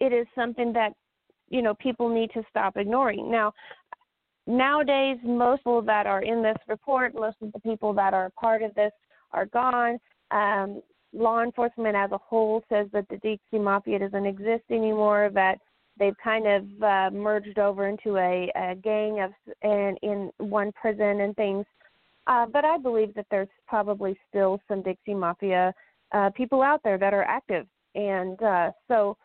[0.01, 0.93] it is something that
[1.49, 3.31] you know people need to stop ignoring.
[3.31, 3.53] Now,
[4.47, 8.63] nowadays, most people that are in this report, most of the people that are part
[8.63, 8.91] of this
[9.31, 9.99] are gone.
[10.31, 10.81] Um,
[11.13, 15.29] law enforcement as a whole says that the Dixie Mafia doesn't exist anymore.
[15.33, 15.59] That
[15.99, 21.21] they've kind of uh, merged over into a, a gang of in, in one prison
[21.21, 21.65] and things.
[22.27, 25.73] Uh, but I believe that there's probably still some Dixie Mafia
[26.11, 29.17] uh, people out there that are active, and uh, so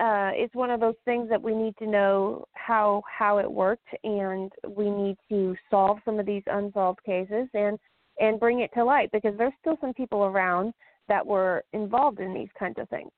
[0.00, 3.88] uh, it's one of those things that we need to know how how it worked,
[4.02, 7.78] and we need to solve some of these unsolved cases and
[8.18, 10.72] and bring it to light because there's still some people around
[11.08, 13.10] that were involved in these kinds of things.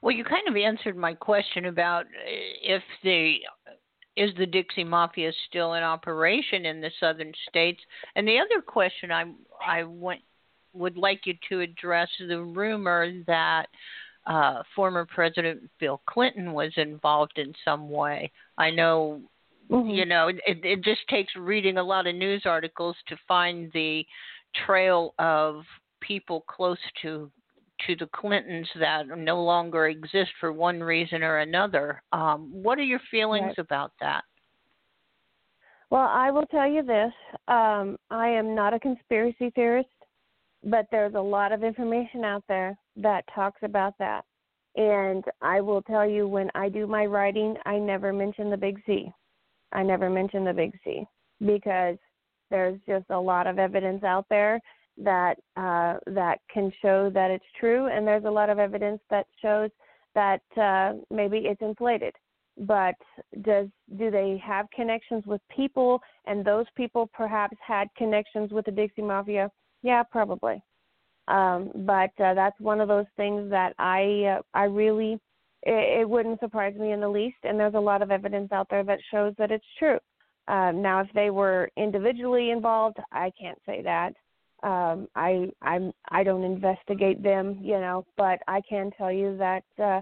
[0.00, 2.08] Well, you kind of answered my question about uh,
[2.62, 3.36] if the
[4.16, 7.80] is the Dixie Mafia still in operation in the southern states,
[8.16, 9.24] and the other question I
[9.66, 10.20] I want
[10.72, 13.66] would like you to address the rumor that
[14.26, 18.30] uh, former President Bill Clinton was involved in some way.
[18.58, 19.20] I know,
[19.70, 19.90] mm-hmm.
[19.90, 24.04] you know, it, it just takes reading a lot of news articles to find the
[24.66, 25.64] trail of
[26.00, 27.30] people close to
[27.86, 32.00] to the Clintons that no longer exist for one reason or another.
[32.12, 33.58] Um, what are your feelings right.
[33.58, 34.22] about that?
[35.90, 37.12] Well, I will tell you this.
[37.48, 39.88] Um, I am not a conspiracy theorist,
[40.64, 44.24] but there's a lot of information out there that talks about that.
[44.76, 48.80] And I will tell you when I do my writing, I never mention the big
[48.86, 49.12] C.
[49.72, 51.04] I never mention the big C
[51.44, 51.96] because
[52.50, 54.60] there's just a lot of evidence out there
[54.98, 59.26] that uh, that can show that it's true, and there's a lot of evidence that
[59.40, 59.70] shows
[60.14, 62.14] that uh, maybe it's inflated.
[62.58, 62.94] But
[63.40, 68.70] does do they have connections with people, and those people perhaps had connections with the
[68.70, 69.50] Dixie Mafia?
[69.82, 70.62] Yeah, probably.
[71.28, 75.14] Um, but uh, that's one of those things that I uh, I really
[75.62, 77.36] it, it wouldn't surprise me in the least.
[77.44, 79.98] And there's a lot of evidence out there that shows that it's true.
[80.48, 84.14] Um, now, if they were individually involved, I can't say that.
[84.64, 89.64] Um, I I'm I don't investigate them, you know, but I can tell you that
[89.82, 90.00] uh,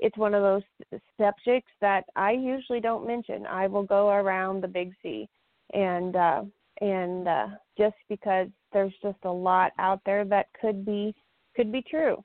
[0.00, 3.46] it's one of those subjects that I usually don't mention.
[3.46, 5.28] I will go around the big C,
[5.72, 6.42] and uh,
[6.80, 7.46] and uh,
[7.78, 11.14] just because there's just a lot out there that could be
[11.54, 12.22] could be true,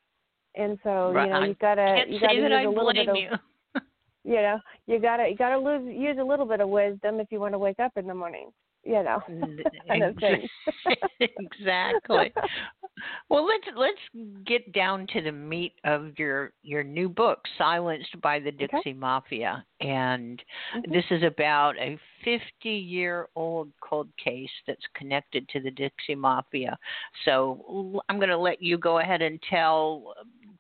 [0.56, 1.26] and so right.
[1.26, 3.30] you know you've got to you got to use a little bit of you.
[4.24, 7.20] you know you got to you got to lose use a little bit of wisdom
[7.20, 8.50] if you want to wake up in the morning
[8.88, 9.20] you know
[9.88, 10.48] kind of thing.
[11.20, 12.34] exactly.
[13.30, 18.40] well, let's let's get down to the meat of your your new book, Silenced by
[18.40, 18.94] the Dixie okay.
[18.94, 20.42] Mafia, and
[20.76, 20.92] mm-hmm.
[20.92, 26.78] this is about a 50 year old cold case that's connected to the Dixie Mafia.
[27.26, 30.14] So I'm going to let you go ahead and tell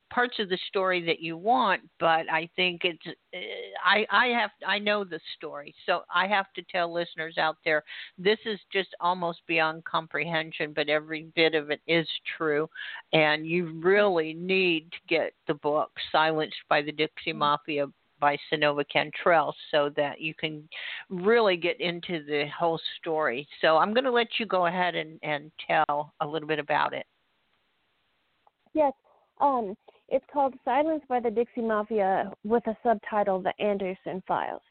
[0.09, 3.37] parts of the story that you want, but I think it's uh,
[3.85, 7.83] I I have I know the story, so I have to tell listeners out there
[8.17, 12.69] this is just almost beyond comprehension, but every bit of it is true,
[13.13, 17.39] and you really need to get the book "Silenced by the Dixie mm-hmm.
[17.39, 17.87] Mafia."
[18.19, 20.67] By Synova Cantrell, so that you can
[21.07, 23.47] really get into the whole story.
[23.61, 26.95] So I'm going to let you go ahead and, and tell a little bit about
[26.95, 27.05] it.
[28.73, 28.91] Yes.
[29.39, 29.75] Um,
[30.09, 34.61] it's called Silence by the Dixie Mafia with a subtitle, The Anderson Files.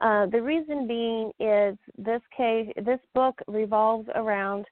[0.00, 4.66] Uh, the reason being is this case, this book revolves around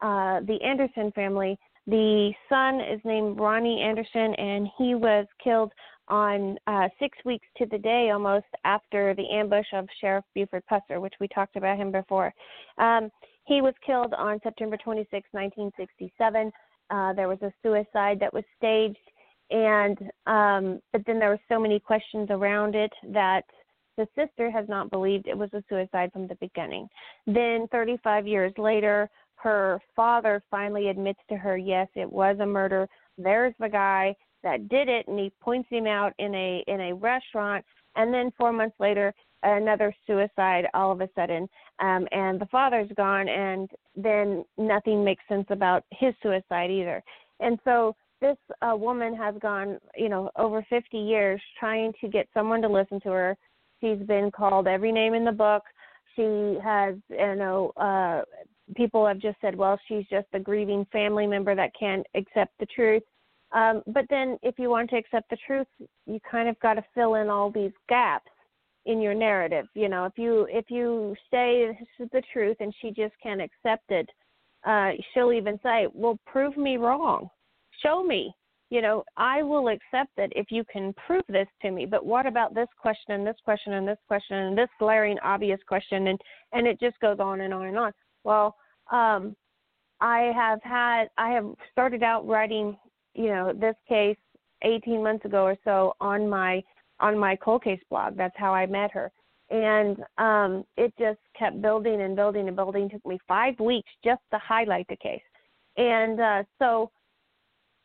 [0.00, 1.58] uh, the Anderson family.
[1.86, 5.72] The son is named Ronnie Anderson, and he was killed
[6.08, 11.00] on uh, six weeks to the day almost after the ambush of Sheriff Buford Pusser,
[11.00, 12.32] which we talked about him before.
[12.78, 13.10] Um,
[13.44, 16.52] he was killed on September 26, 1967.
[16.90, 18.96] Uh, there was a suicide that was staged,
[19.50, 23.44] and um, but then there were so many questions around it that
[23.96, 26.88] the sister has not believed it was a suicide from the beginning.
[27.26, 32.88] Then, 35 years later, her father finally admits to her, yes, it was a murder.
[33.16, 36.94] There's the guy that did it, and he points him out in a in a
[36.94, 37.64] restaurant.
[37.96, 41.48] And then four months later, another suicide all of a sudden,
[41.80, 47.02] um, and the father's gone, and then nothing makes sense about his suicide either.
[47.40, 52.28] And so this uh, woman has gone, you know, over 50 years trying to get
[52.34, 53.36] someone to listen to her.
[53.80, 55.62] She's been called every name in the book.
[56.16, 58.22] She has, you know, uh,
[58.74, 62.66] people have just said, well, she's just a grieving family member that can't accept the
[62.66, 63.02] truth.
[63.52, 65.66] Um, but then, if you want to accept the truth,
[66.06, 68.28] you kind of got to fill in all these gaps
[68.84, 69.66] in your narrative.
[69.74, 73.40] You know, if you if you say this is the truth and she just can't
[73.40, 74.08] accept it,
[74.66, 77.30] uh, she'll even say, "Well, prove me wrong.
[77.82, 78.34] Show me."
[78.70, 81.86] You know, I will accept it if you can prove this to me.
[81.86, 85.60] But what about this question and this question and this question and this glaring obvious
[85.66, 86.20] question and
[86.52, 87.92] and it just goes on and on and on.
[88.24, 88.56] Well,
[88.92, 89.34] um,
[90.00, 92.76] I have had I have started out writing
[93.14, 94.18] you know this case
[94.62, 96.62] 18 months ago or so on my
[97.00, 98.16] on my cold case blog.
[98.16, 99.10] That's how I met her,
[99.50, 102.84] and um, it just kept building and building and building.
[102.84, 105.22] It took me five weeks just to highlight the case,
[105.76, 106.90] and uh, so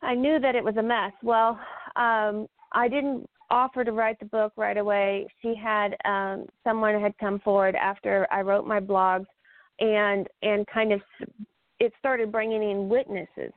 [0.04, 1.12] I knew that it was a mess.
[1.22, 1.58] Well,
[1.96, 5.26] um, I didn't offer to write the book right away.
[5.42, 9.26] She had um, someone had come forward after I wrote my blogs,
[9.80, 11.00] and and kind of
[11.80, 13.52] it started bringing in witnesses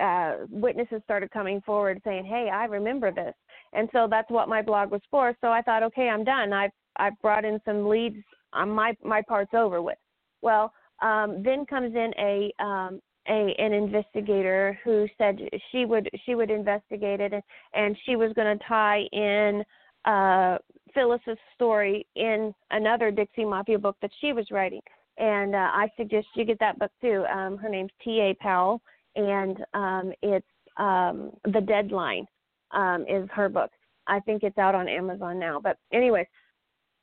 [0.00, 3.34] uh, witnesses started coming forward saying, "Hey, I remember this,"
[3.72, 5.36] and so that's what my blog was for.
[5.40, 6.52] So I thought, okay, I'm done.
[6.52, 8.24] I've I've brought in some leads.
[8.52, 9.98] Um, my my part's over with.
[10.40, 15.38] Well, um, then comes in a um, a an investigator who said
[15.70, 17.42] she would she would investigate it and,
[17.74, 19.62] and she was going to tie in
[20.04, 20.58] uh,
[20.94, 24.82] Phyllis's story in another Dixie Mafia book that she was writing.
[25.18, 27.24] And uh, I suggest you get that book too.
[27.32, 28.34] Um, her name's T.A.
[28.40, 28.80] Powell,
[29.14, 30.46] and um, it's
[30.78, 32.26] um, The Deadline
[32.72, 33.70] um, is her book.
[34.06, 35.60] I think it's out on Amazon now.
[35.62, 36.26] But anyways,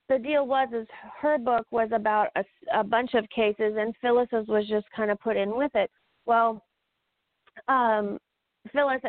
[0.10, 0.88] the deal was is
[1.21, 5.19] her book was about a, a bunch of cases, and Phyllis's was just kind of
[5.19, 5.89] put in with it.
[6.29, 6.63] Well,
[7.67, 8.19] um,
[8.71, 9.01] Phyllis,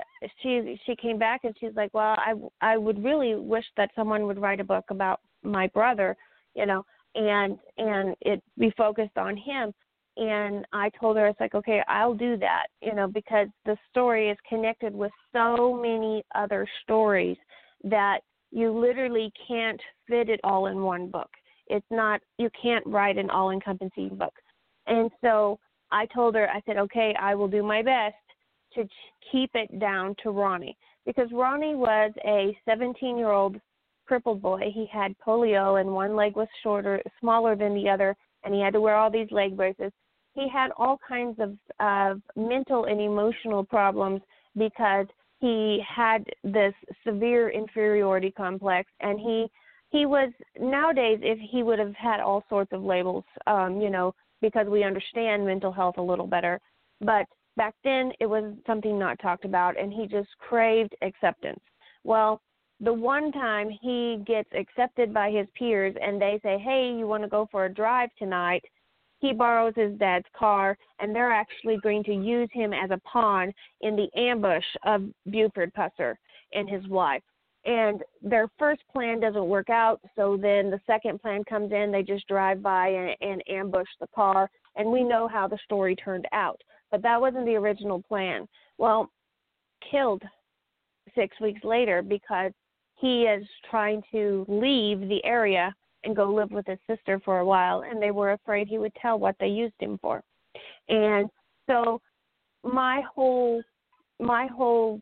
[0.42, 4.26] she she came back and she's like, well, I I would really wish that someone
[4.26, 6.16] would write a book about my brother,
[6.54, 6.82] you know,
[7.14, 9.74] and and it be focused on him.
[10.16, 14.30] And I told her it's like okay I'll do that you know because the story
[14.30, 17.36] is connected with so many other stories
[17.84, 21.30] that you literally can't fit it all in one book.
[21.66, 24.34] It's not you can't write an all encompassing book.
[24.86, 25.58] And so
[25.92, 28.14] I told her I said okay I will do my best
[28.74, 28.86] to
[29.32, 30.76] keep it down to Ronnie.
[31.06, 33.56] Because Ronnie was a 17 year old
[34.06, 34.70] crippled boy.
[34.72, 38.72] He had polio and one leg was shorter smaller than the other and he had
[38.72, 39.92] to wear all these leg braces.
[40.34, 44.20] He had all kinds of of mental and emotional problems
[44.56, 45.06] because
[45.40, 46.74] he had this
[47.04, 49.46] severe inferiority complex and he
[49.90, 54.14] he was nowadays if he would have had all sorts of labels um you know
[54.40, 56.60] because we understand mental health a little better.
[57.00, 57.26] But
[57.56, 61.60] back then it was something not talked about and he just craved acceptance.
[62.04, 62.40] Well
[62.82, 67.22] the one time he gets accepted by his peers and they say hey you want
[67.22, 68.64] to go for a drive tonight?
[69.20, 73.52] He borrows his dad's car, and they're actually going to use him as a pawn
[73.82, 76.14] in the ambush of Buford Pusser
[76.54, 77.22] and his wife.
[77.64, 81.92] And their first plan doesn't work out, so then the second plan comes in.
[81.92, 85.94] They just drive by and, and ambush the car, and we know how the story
[85.94, 86.60] turned out.
[86.90, 88.48] But that wasn't the original plan.
[88.78, 89.10] Well,
[89.90, 90.22] killed
[91.14, 92.52] six weeks later because
[92.96, 97.44] he is trying to leave the area and go live with his sister for a
[97.44, 100.22] while, and they were afraid he would tell what they used him for.
[100.88, 101.28] And
[101.68, 102.00] so
[102.64, 103.62] my whole
[104.18, 105.00] my whole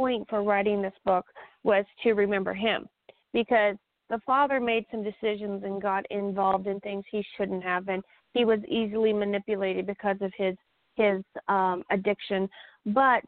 [0.00, 1.26] point for writing this book
[1.62, 2.86] was to remember him
[3.34, 3.76] because
[4.08, 8.46] the father made some decisions and got involved in things he shouldn't have and he
[8.46, 10.56] was easily manipulated because of his
[10.96, 12.48] his um addiction.
[12.86, 13.24] But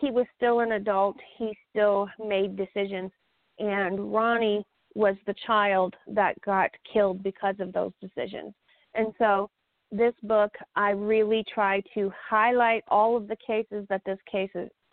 [0.00, 1.16] he was still an adult.
[1.38, 3.10] He still made decisions.
[3.58, 4.64] And Ronnie
[4.94, 8.54] was the child that got killed because of those decisions.
[8.94, 9.50] And so
[9.92, 14.50] this book, I really try to highlight all of the cases that this case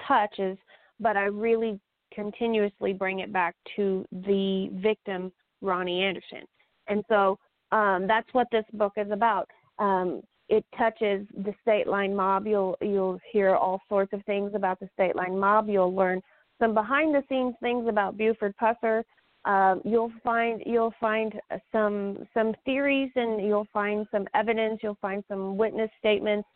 [0.08, 0.58] touches,
[1.02, 1.80] but I really
[2.14, 5.32] continuously bring it back to the victim,
[5.62, 6.44] Ronnie Anderson.
[6.88, 7.38] And so
[7.72, 9.50] um, that's what this book is about.
[9.80, 12.46] Um, it touches the state line mob.
[12.46, 15.70] You'll you'll hear all sorts of things about the state line mob.
[15.70, 16.22] You'll learn
[16.60, 19.04] some behind the scenes things about Buford Pusser.
[19.46, 21.34] Um, you'll find you'll find
[21.72, 24.82] some some theories and you'll find some evidence.
[24.84, 26.48] You'll find some witness statements.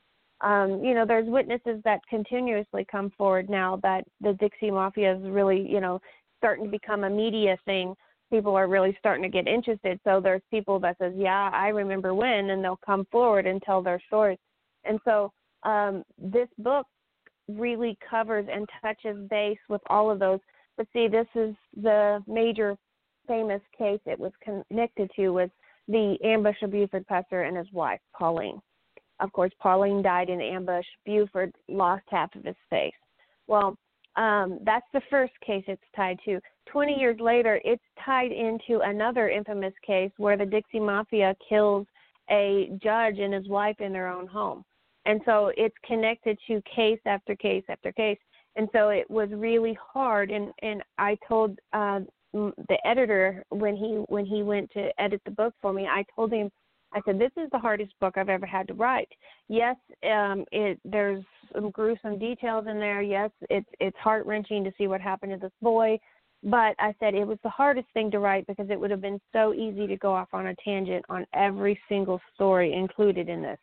[0.46, 5.24] Um, you know, there's witnesses that continuously come forward now that the Dixie Mafia is
[5.24, 6.00] really you know
[6.38, 7.96] starting to become a media thing
[8.32, 10.00] people are really starting to get interested.
[10.04, 13.82] So there's people that says, "Yeah, I remember when," and they'll come forward and tell
[13.82, 14.40] their stories.
[14.84, 15.32] And so
[15.64, 16.88] um, this book
[17.48, 20.40] really covers and touches base with all of those.
[20.78, 22.78] But see, this is the major
[23.28, 25.50] famous case it was connected to was
[25.88, 28.62] the ambush of Buford Pusser and his wife, Pauline.
[29.20, 30.86] Of course, Pauline died in ambush.
[31.06, 32.94] Buford lost half of his face.
[33.48, 33.78] Well,
[34.16, 36.40] um, that's the first case it's tied to.
[36.68, 41.86] 20 years later, it's tied into another infamous case where the Dixie Mafia kills
[42.30, 44.64] a judge and his wife in their own home.
[45.06, 48.18] And so it's connected to case after case after case.
[48.56, 50.32] And so it was really hard.
[50.32, 52.00] And, and I told uh,
[52.34, 56.34] the editor when he when he went to edit the book for me, I told
[56.34, 56.50] him
[56.96, 59.10] I said, "This is the hardest book I've ever had to write.
[59.50, 61.24] Yes, um, it there's
[61.54, 63.02] some gruesome details in there.
[63.02, 66.00] Yes, it's it's heart wrenching to see what happened to this boy,
[66.42, 69.20] but I said it was the hardest thing to write because it would have been
[69.34, 73.60] so easy to go off on a tangent on every single story included in this.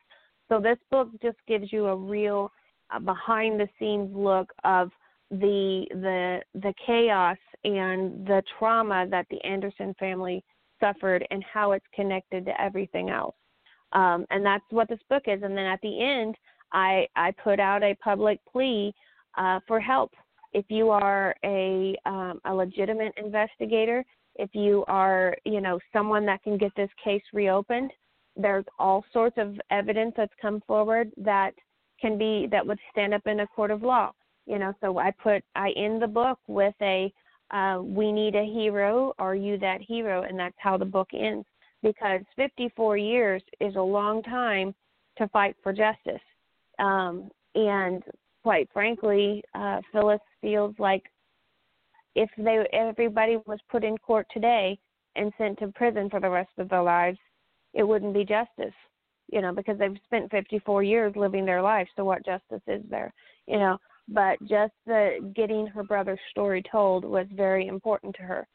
[0.48, 2.52] So this book just gives you a real
[2.90, 4.90] uh, behind the scenes look of
[5.30, 10.44] the the the chaos and the trauma that the Anderson family
[10.82, 13.34] suffered and how it's connected to everything else.
[13.92, 15.42] Um, and that's what this book is.
[15.42, 16.34] And then at the end,
[16.72, 18.92] I, I put out a public plea
[19.36, 20.12] uh, for help.
[20.52, 24.04] If you are a, um, a legitimate investigator,
[24.36, 27.90] if you are, you know, someone that can get this case reopened,
[28.36, 31.52] there's all sorts of evidence that's come forward that
[32.00, 34.10] can be that would stand up in a court of law.
[34.46, 37.12] You know, so I put I end the book with a
[37.52, 39.14] uh, we need a hero.
[39.18, 40.22] Are you that hero?
[40.22, 41.46] And that's how the book ends.
[41.82, 44.74] Because 54 years is a long time
[45.18, 46.20] to fight for justice.
[46.78, 48.02] Um, and
[48.42, 51.02] quite frankly, uh, Phyllis feels like
[52.14, 54.78] if they everybody was put in court today
[55.16, 57.18] and sent to prison for the rest of their lives,
[57.74, 58.74] it wouldn't be justice.
[59.30, 61.88] You know, because they've spent 54 years living their life.
[61.96, 63.12] So what justice is there?
[63.46, 63.78] You know,
[64.08, 68.46] but just the getting her brother's story told was very important to her.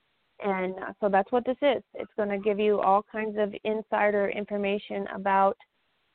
[0.43, 1.81] And so that's what this is.
[1.95, 5.57] It's going to give you all kinds of insider information about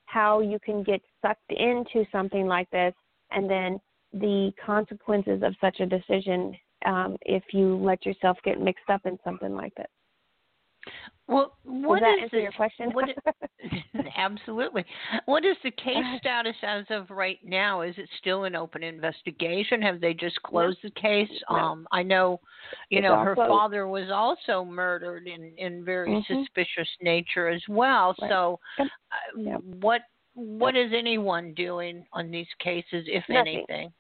[0.07, 2.95] how you can get sucked into something like this
[3.30, 3.80] and then
[4.12, 6.55] the consequences of such a decision
[6.85, 9.87] um, if you let yourself get mixed up in something like this
[11.33, 12.91] well, what Does that is the, your question?
[12.93, 13.16] what is,
[14.16, 14.85] absolutely.
[15.26, 17.83] What is the case status as of right now?
[17.83, 19.80] Is it still an open investigation?
[19.83, 21.30] Have they just closed the case?
[21.51, 21.57] No.
[21.57, 22.41] Um, I know,
[22.91, 23.51] you It's know, her closed.
[23.51, 26.26] father was also murdered in in very Mhm.
[26.26, 28.14] suspicious nature as well.
[28.20, 28.30] Right.
[28.30, 28.87] So, uh,
[29.37, 29.61] Yep.
[29.80, 30.03] what
[30.35, 33.59] what is anyone doing on these cases, if Nothing.
[33.59, 33.93] anything?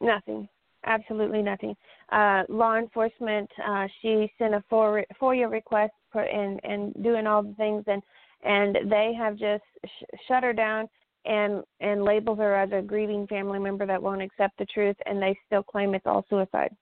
[0.00, 0.48] Nothing.
[0.84, 1.76] Absolutely nothing.
[2.10, 3.50] Uh, law enforcement.
[3.62, 8.02] Uh, she sent a FOIA request and and doing all the things, and
[8.44, 10.88] and they have just sh- shut her down
[11.24, 15.20] and and labeled her as a grieving family member that won't accept the truth, and
[15.20, 16.74] they still claim it's all suicide.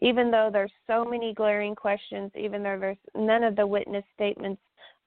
[0.00, 4.60] Even though there's so many glaring questions, even though there's none of the witness statements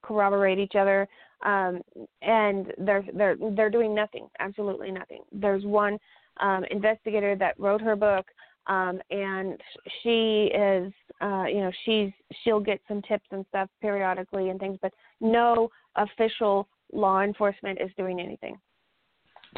[0.03, 1.07] corroborate each other,
[1.43, 1.81] um,
[2.21, 5.23] and they're they're they're doing nothing, absolutely nothing.
[5.31, 5.97] There's one
[6.39, 8.25] um, investigator that wrote her book,
[8.67, 9.59] um, and
[10.01, 12.11] she is, uh, you know, she's
[12.43, 17.89] she'll get some tips and stuff periodically and things, but no official law enforcement is
[17.97, 18.57] doing anything.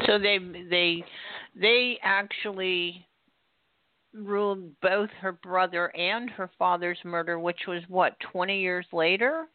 [0.06, 1.04] So they they
[1.54, 3.06] they actually
[4.12, 9.46] ruled both her brother and her father's murder, which was what twenty years later,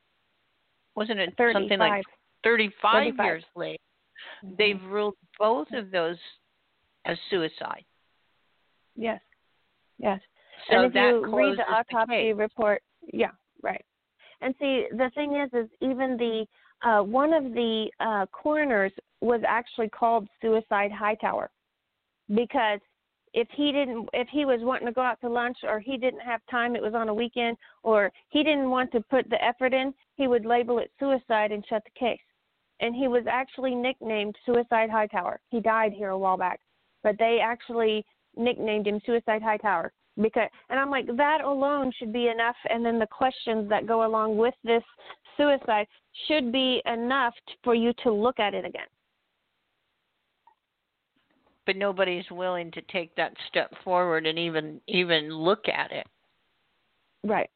[0.96, 2.04] wasn't it something like
[2.44, 2.92] 35.
[2.92, 3.84] thirty-five years later?
[4.46, 4.58] Mhm.
[4.58, 6.18] They've ruled both of those
[7.06, 7.86] as suicide.
[8.96, 9.22] Yes,
[10.02, 10.20] yes.
[10.70, 12.36] So and if that you read the autopsy case.
[12.36, 12.82] report,
[13.12, 13.32] yeah,
[13.62, 13.84] right.
[14.42, 16.46] And see, the thing is, is even the
[16.84, 18.92] uh, one of the uh, coroners
[19.22, 21.52] was actually called Suicide Hightower
[22.34, 22.80] because
[23.34, 26.22] if he didn't, if he was wanting to go out to lunch or he didn't
[26.22, 29.74] have time, it was on a weekend, or he didn't want to put the effort
[29.74, 32.20] in, he would label it suicide and shut the case.
[32.82, 35.40] And he was actually nicknamed Suicide Hightower.
[35.50, 36.60] He died here a while back,
[37.04, 38.04] but they actually
[38.36, 43.00] nicknamed him Suicide Hightower because and I'm like that alone should be enough and then
[43.00, 44.84] the questions that go along with this
[45.38, 45.88] suicide
[46.28, 48.88] should be enough for you to look at it again.
[51.66, 56.08] But nobody's willing to take that step forward and even even look at it.
[57.24, 57.50] Right.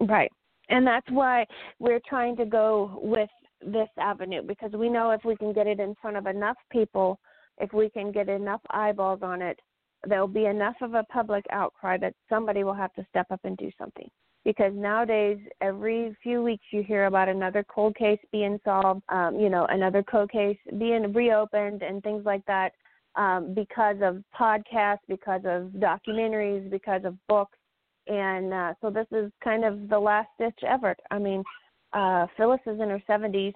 [0.00, 0.32] Right.
[0.70, 1.46] And that's why
[1.78, 3.28] we're trying to go with
[3.64, 7.18] this avenue because we know if we can get it in front of enough people,
[7.58, 9.58] if we can get enough eyeballs on it,
[10.06, 13.56] there'll be enough of a public outcry that somebody will have to step up and
[13.56, 14.08] do something.
[14.44, 19.50] Because nowadays, every few weeks, you hear about another cold case being solved, um, you
[19.50, 22.72] know, another cold case being reopened, and things like that,
[23.16, 27.58] um, because of podcasts, because of documentaries, because of books,
[28.06, 30.98] and uh, so this is kind of the last ditch effort.
[31.10, 31.44] I mean,
[31.92, 33.54] uh, Phyllis is in her 70s,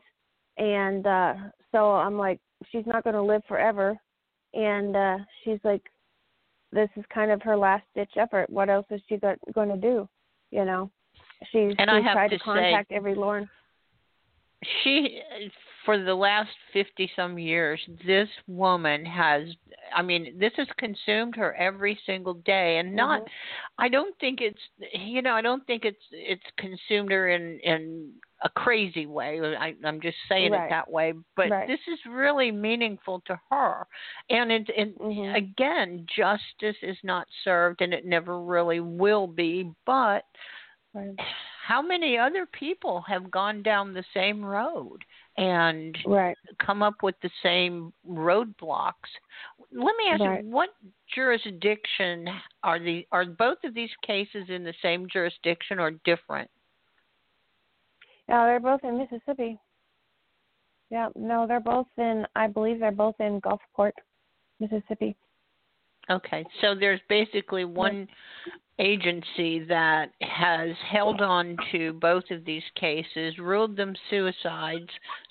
[0.58, 1.34] and uh,
[1.72, 2.40] so I'm like,
[2.70, 3.96] she's not going to live forever,
[4.52, 5.82] and uh, she's like,
[6.74, 8.50] this is kind of her last ditch effort.
[8.50, 10.08] What else is she got, going to do?
[10.50, 10.90] You know,
[11.50, 13.48] she's, and she's tried to, to contact say, every Lauren.
[14.82, 15.20] She,
[15.84, 19.48] for the last fifty some years, this woman has.
[19.94, 23.20] I mean, this has consumed her every single day, and not.
[23.20, 23.84] Mm-hmm.
[23.84, 24.60] I don't think it's.
[24.92, 28.12] You know, I don't think it's it's consumed her in in
[28.44, 29.40] a crazy way.
[29.58, 30.66] I, I'm just saying right.
[30.66, 31.66] it that way, but right.
[31.66, 33.86] this is really meaningful to her.
[34.28, 35.34] And it, it mm-hmm.
[35.34, 39.72] again, justice is not served, and it never really will be.
[39.86, 40.24] But
[40.92, 41.14] right.
[41.66, 45.04] how many other people have gone down the same road
[45.36, 46.36] and right.
[46.64, 48.92] come up with the same roadblocks?
[49.72, 50.44] Let me ask right.
[50.44, 50.70] you, what
[51.14, 52.28] jurisdiction
[52.62, 56.50] are the are both of these cases in the same jurisdiction or different?
[58.28, 59.58] Yeah, they're both in Mississippi.
[60.90, 62.24] Yeah, no, they're both in.
[62.36, 63.92] I believe they're both in Gulfport,
[64.60, 65.16] Mississippi.
[66.10, 68.06] Okay, so there's basically one
[68.78, 74.88] agency that has held on to both of these cases, ruled them suicides.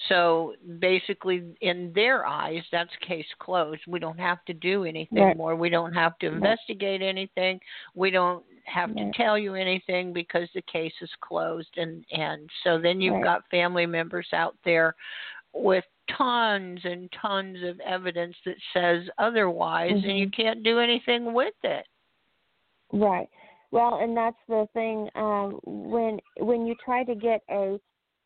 [0.08, 3.82] So basically, in their eyes, that's case closed.
[3.88, 5.38] We don't have to do anything right.
[5.38, 5.56] more.
[5.56, 7.60] We don't have to investigate anything.
[7.96, 9.12] We don't have right.
[9.12, 11.76] to tell you anything because the case is closed.
[11.76, 13.24] And and so then you've right.
[13.24, 14.96] got family members out there
[15.54, 15.84] with
[16.18, 20.10] tons and tons of evidence that says otherwise mm-hmm.
[20.10, 21.86] and you can't do anything with it
[22.94, 23.28] right
[23.72, 27.80] well and that's the thing um when when you try to get a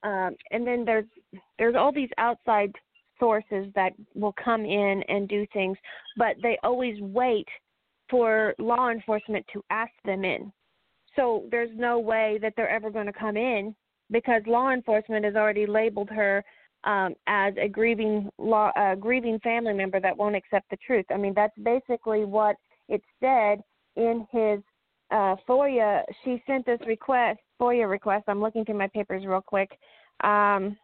[0.03, 1.05] um and then there's
[1.57, 2.71] there's all these outside
[3.19, 5.77] sources that will come in and do things
[6.17, 7.47] but they always wait
[8.09, 10.51] for law enforcement to ask them in
[11.15, 13.75] so there's no way that they're ever going to come in
[14.11, 16.43] because law enforcement has already labeled her
[16.83, 21.05] um, as a grieving law, grieving family member that won't accept the truth.
[21.09, 22.55] I mean, that's basically what
[22.87, 23.61] it said
[23.97, 24.61] in his
[25.11, 26.03] uh, FOIA.
[26.23, 28.25] She sent this request, FOIA request.
[28.27, 29.77] I'm looking through my papers real quick.
[30.23, 30.77] Um,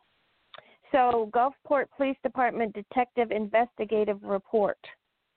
[0.91, 4.77] so, Gulfport Police Department Detective Investigative Report.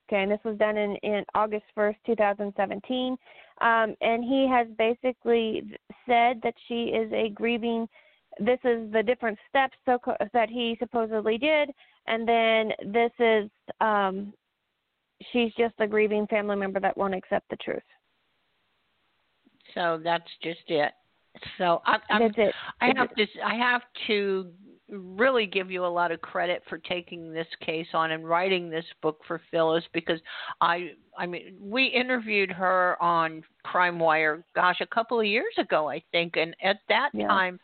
[0.08, 3.16] Okay, and this was done in, in August 1st, 2017.
[3.60, 5.62] Um, and he has basically
[6.06, 7.88] said that she is a grieving
[8.38, 9.98] this is the different steps so,
[10.32, 11.70] that he supposedly did,
[12.06, 13.50] and then this is
[13.80, 14.32] um,
[15.32, 17.82] she's just a grieving family member that won't accept the truth.
[19.74, 20.92] So that's just it.
[21.58, 22.54] So I, I'm, that's it.
[22.80, 24.50] I have to I have to
[24.88, 28.84] really give you a lot of credit for taking this case on and writing this
[29.02, 30.20] book for Phyllis because
[30.60, 35.90] I I mean we interviewed her on Crime Wire gosh a couple of years ago
[35.90, 37.26] I think and at that yeah.
[37.26, 37.58] time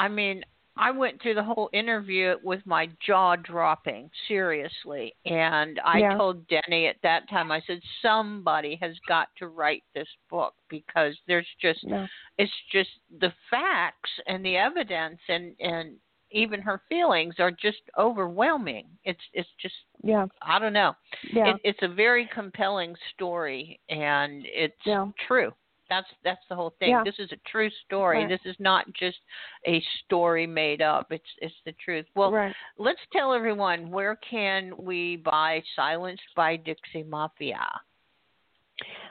[0.00, 0.42] I mean,
[0.76, 5.14] I went through the whole interview with my jaw dropping, seriously.
[5.26, 6.16] And I yeah.
[6.16, 11.14] told Denny at that time, I said, somebody has got to write this book because
[11.26, 12.06] there's just, yeah.
[12.38, 12.90] it's just
[13.20, 15.96] the facts and the evidence and, and,
[16.32, 18.86] even her feelings are just overwhelming.
[19.04, 20.26] It's it's just yeah.
[20.42, 20.94] I don't know.
[21.32, 21.54] Yeah.
[21.54, 25.06] It, it's a very compelling story and it's yeah.
[25.26, 25.52] true.
[25.90, 26.90] That's that's the whole thing.
[26.90, 27.02] Yeah.
[27.04, 28.20] This is a true story.
[28.20, 28.28] Right.
[28.28, 29.18] This is not just
[29.66, 31.08] a story made up.
[31.10, 32.06] It's it's the truth.
[32.14, 32.54] Well, right.
[32.78, 37.66] let's tell everyone where can we buy Silenced by Dixie Mafia.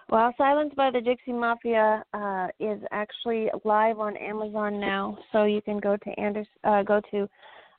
[0.09, 5.61] Well, Silenced by the Dixie Mafia uh, is actually live on Amazon now, so you
[5.61, 7.29] can go to Anders, uh, go to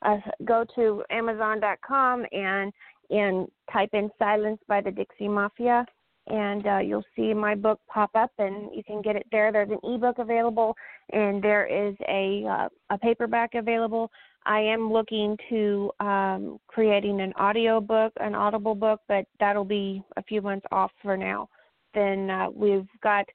[0.03, 2.73] uh, go to Amazon.com and
[3.11, 5.85] and type in Silenced by the Dixie Mafia,
[6.31, 9.53] and uh, you'll see my book pop up, and you can get it there.
[9.53, 10.77] There's an ebook available,
[11.13, 14.11] and there is a uh, a paperback available.
[14.47, 20.03] I am looking to um, creating an audio book, an Audible book, but that'll be
[20.17, 21.49] a few months off for now.
[21.93, 23.27] Then uh, we've got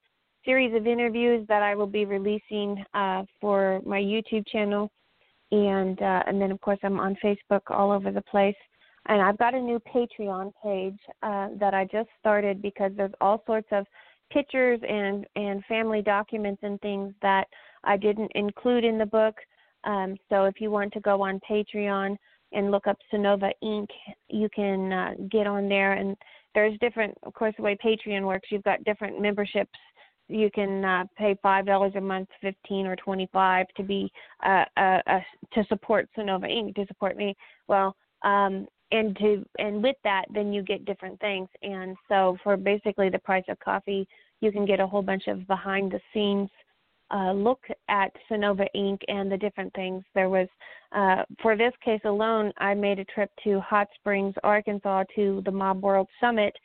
[0.46, 4.90] series of interviews that I will be releasing uh, for my YouTube channel,
[5.52, 8.56] and uh, and then of course I'm on Facebook all over the place.
[9.08, 13.44] And I've got a new Patreon page uh, that I just started because there's all
[13.46, 13.86] sorts of
[14.32, 17.48] pictures and and family documents and things that
[17.84, 19.36] I didn't include in the book.
[19.84, 22.18] Um, so if you want to go on Patreon
[22.52, 23.88] and look up Synova Inc.,
[24.30, 25.94] you can uh, get on there.
[25.94, 26.18] And
[26.56, 28.48] there's different, of course, the way Patreon works.
[28.50, 29.78] You've got different memberships.
[30.28, 34.12] You can uh, pay five dollars a month, fifteen or twenty-five to be
[34.44, 35.20] uh, uh, uh,
[35.54, 36.74] to support Synova Inc.
[36.76, 37.36] to support me.
[37.68, 41.50] Well, um, and to and with that, then you get different things.
[41.62, 44.08] And so for basically the price of coffee,
[44.42, 46.50] you can get a whole bunch of behind the scenes
[47.12, 49.02] uh, look at Synova Inc.
[49.08, 50.04] and the different things.
[50.14, 50.48] There was,
[50.92, 55.52] uh, for this case alone, I made a trip to Hot Springs, Arkansas to the
[55.52, 56.56] Mob World Summit,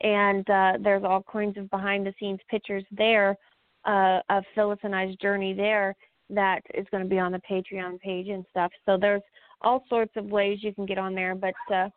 [0.00, 3.36] and uh, there's all kinds of behind the scenes pictures there
[3.84, 5.94] uh, of Phyllis and I's journey there
[6.30, 8.72] that is going to be on the Patreon page and stuff.
[8.86, 9.22] So there's
[9.62, 11.88] all sorts of ways you can get on there, but uh,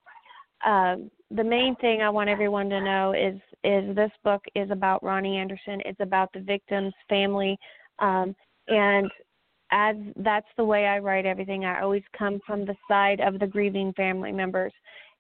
[0.66, 0.96] uh,
[1.32, 5.38] the main thing I want everyone to know is is this book is about Ronnie
[5.38, 5.82] Anderson.
[5.86, 7.58] It's about the victim's family,
[8.00, 8.36] um,
[8.68, 9.10] and
[9.72, 11.66] as that's the way I write everything.
[11.66, 14.74] I always come from the side of the grieving family members,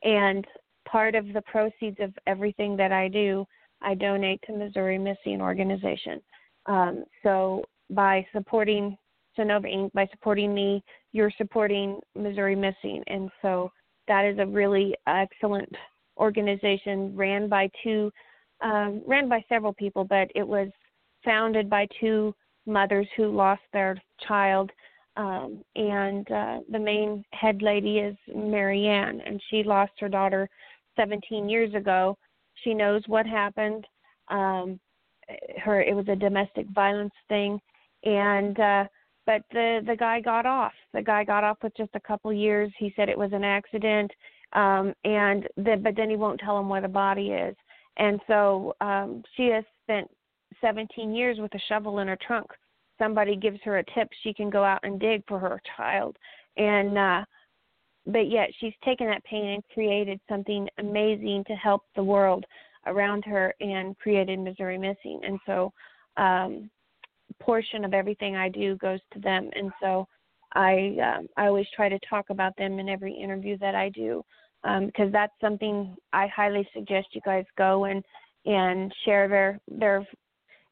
[0.03, 0.45] and
[0.85, 3.45] part of the proceeds of everything that I do,
[3.81, 6.21] I donate to Missouri Missing Organization.
[6.65, 8.97] Um, so by supporting
[9.37, 13.71] Synova Inc., by supporting me, you're supporting Missouri Missing, and so
[14.07, 15.73] that is a really excellent
[16.17, 18.11] organization ran by two,
[18.61, 20.69] um, ran by several people, but it was
[21.23, 22.33] founded by two
[22.65, 24.71] mothers who lost their child.
[25.15, 30.49] Um, and uh, the main head lady is Marianne, and she lost her daughter
[30.95, 32.17] 17 years ago.
[32.63, 33.85] She knows what happened.
[34.29, 34.79] Um,
[35.63, 37.59] her it was a domestic violence thing,
[38.03, 38.85] and uh,
[39.25, 40.73] but the the guy got off.
[40.93, 42.71] The guy got off with just a couple years.
[42.77, 44.11] He said it was an accident,
[44.53, 47.55] um, and the, but then he won't tell him where the body is.
[47.97, 50.09] And so um, she has spent
[50.61, 52.47] 17 years with a shovel in her trunk.
[52.99, 56.15] Somebody gives her a tip, she can go out and dig for her child,
[56.57, 57.25] and uh,
[58.05, 62.45] but yet she's taken that pain and created something amazing to help the world
[62.85, 65.21] around her and created Missouri Missing.
[65.23, 65.71] And so
[66.17, 66.69] um,
[67.41, 70.07] portion of everything I do goes to them, and so
[70.53, 74.23] I um, I always try to talk about them in every interview that I do
[74.63, 78.03] because um, that's something I highly suggest you guys go and
[78.45, 80.07] and share their their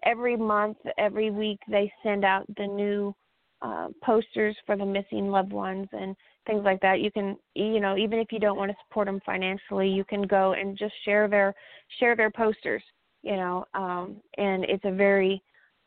[0.05, 3.13] every month every week they send out the new
[3.61, 6.15] uh, posters for the missing loved ones and
[6.47, 6.99] things like that.
[6.99, 10.23] You can you know even if you don't want to support them financially you can
[10.23, 11.53] go and just share their
[11.99, 12.83] share their posters
[13.23, 15.41] you know um and it's a very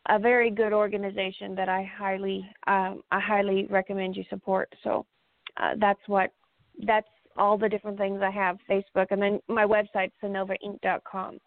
[0.09, 4.73] a very good organization that I highly um, I highly recommend you support.
[4.83, 5.07] So
[5.57, 6.31] uh, that's what
[6.87, 11.39] that's all the different things I have Facebook and then my website synovainc.com.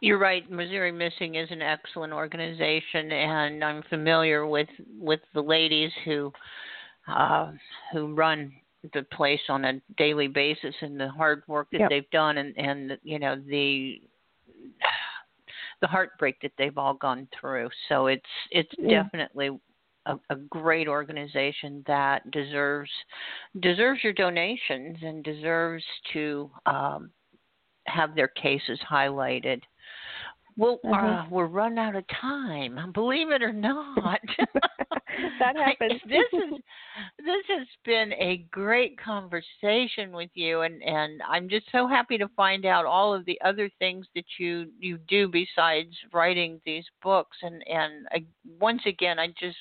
[0.00, 0.50] You're right.
[0.50, 4.68] Missouri Missing is an excellent organization, and I'm familiar with
[4.98, 6.32] with the ladies who
[7.06, 7.52] uh,
[7.92, 8.52] who run
[8.94, 11.90] the place on a daily basis and the hard work that yep.
[11.90, 14.00] they've done, and and you know the
[15.80, 17.68] the heartbreak that they've all gone through.
[17.88, 19.04] So it's it's yeah.
[19.04, 19.50] definitely
[20.06, 22.90] a, a, great organization that deserves
[23.60, 27.10] deserves your donations and deserves to um,
[27.86, 29.60] have their cases highlighted.
[30.56, 30.94] Well, mm-hmm.
[30.94, 32.90] uh, we're run out of time.
[32.92, 33.94] Believe it or not,
[35.38, 36.00] that happens.
[36.08, 36.60] this is
[37.18, 42.28] this has been a great conversation with you, and and I'm just so happy to
[42.36, 47.36] find out all of the other things that you you do besides writing these books.
[47.42, 48.24] And and I,
[48.60, 49.56] once again, I just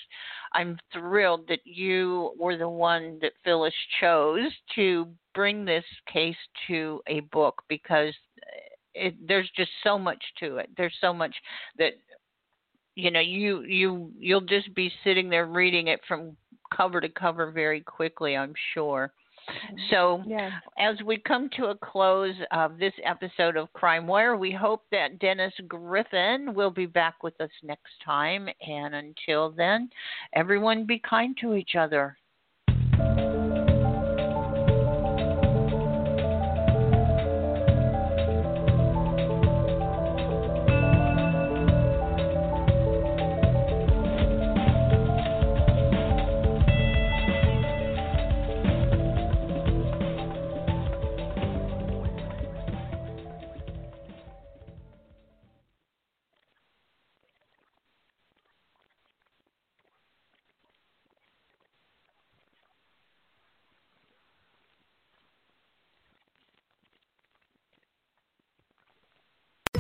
[0.54, 6.36] I'm thrilled that you were the one that Phyllis chose to bring this case
[6.68, 8.14] to a book because
[8.96, 10.70] eh, it, there's just so much to it.
[10.76, 11.36] There's so much
[11.78, 11.94] that
[12.98, 16.36] you know you you you'll just be sitting there reading it from
[16.76, 18.36] cover to cover very quickly.
[18.36, 19.14] I'm sure.
[19.48, 19.76] Mm-hmm.
[19.92, 20.50] So, yeah.
[20.78, 25.20] as we come to a close of this episode of Crime Wire, we hope that
[25.20, 28.50] Dennis Griffin will be back with us next time.
[28.68, 29.90] And until then,
[30.34, 32.18] everyone be kind to each other.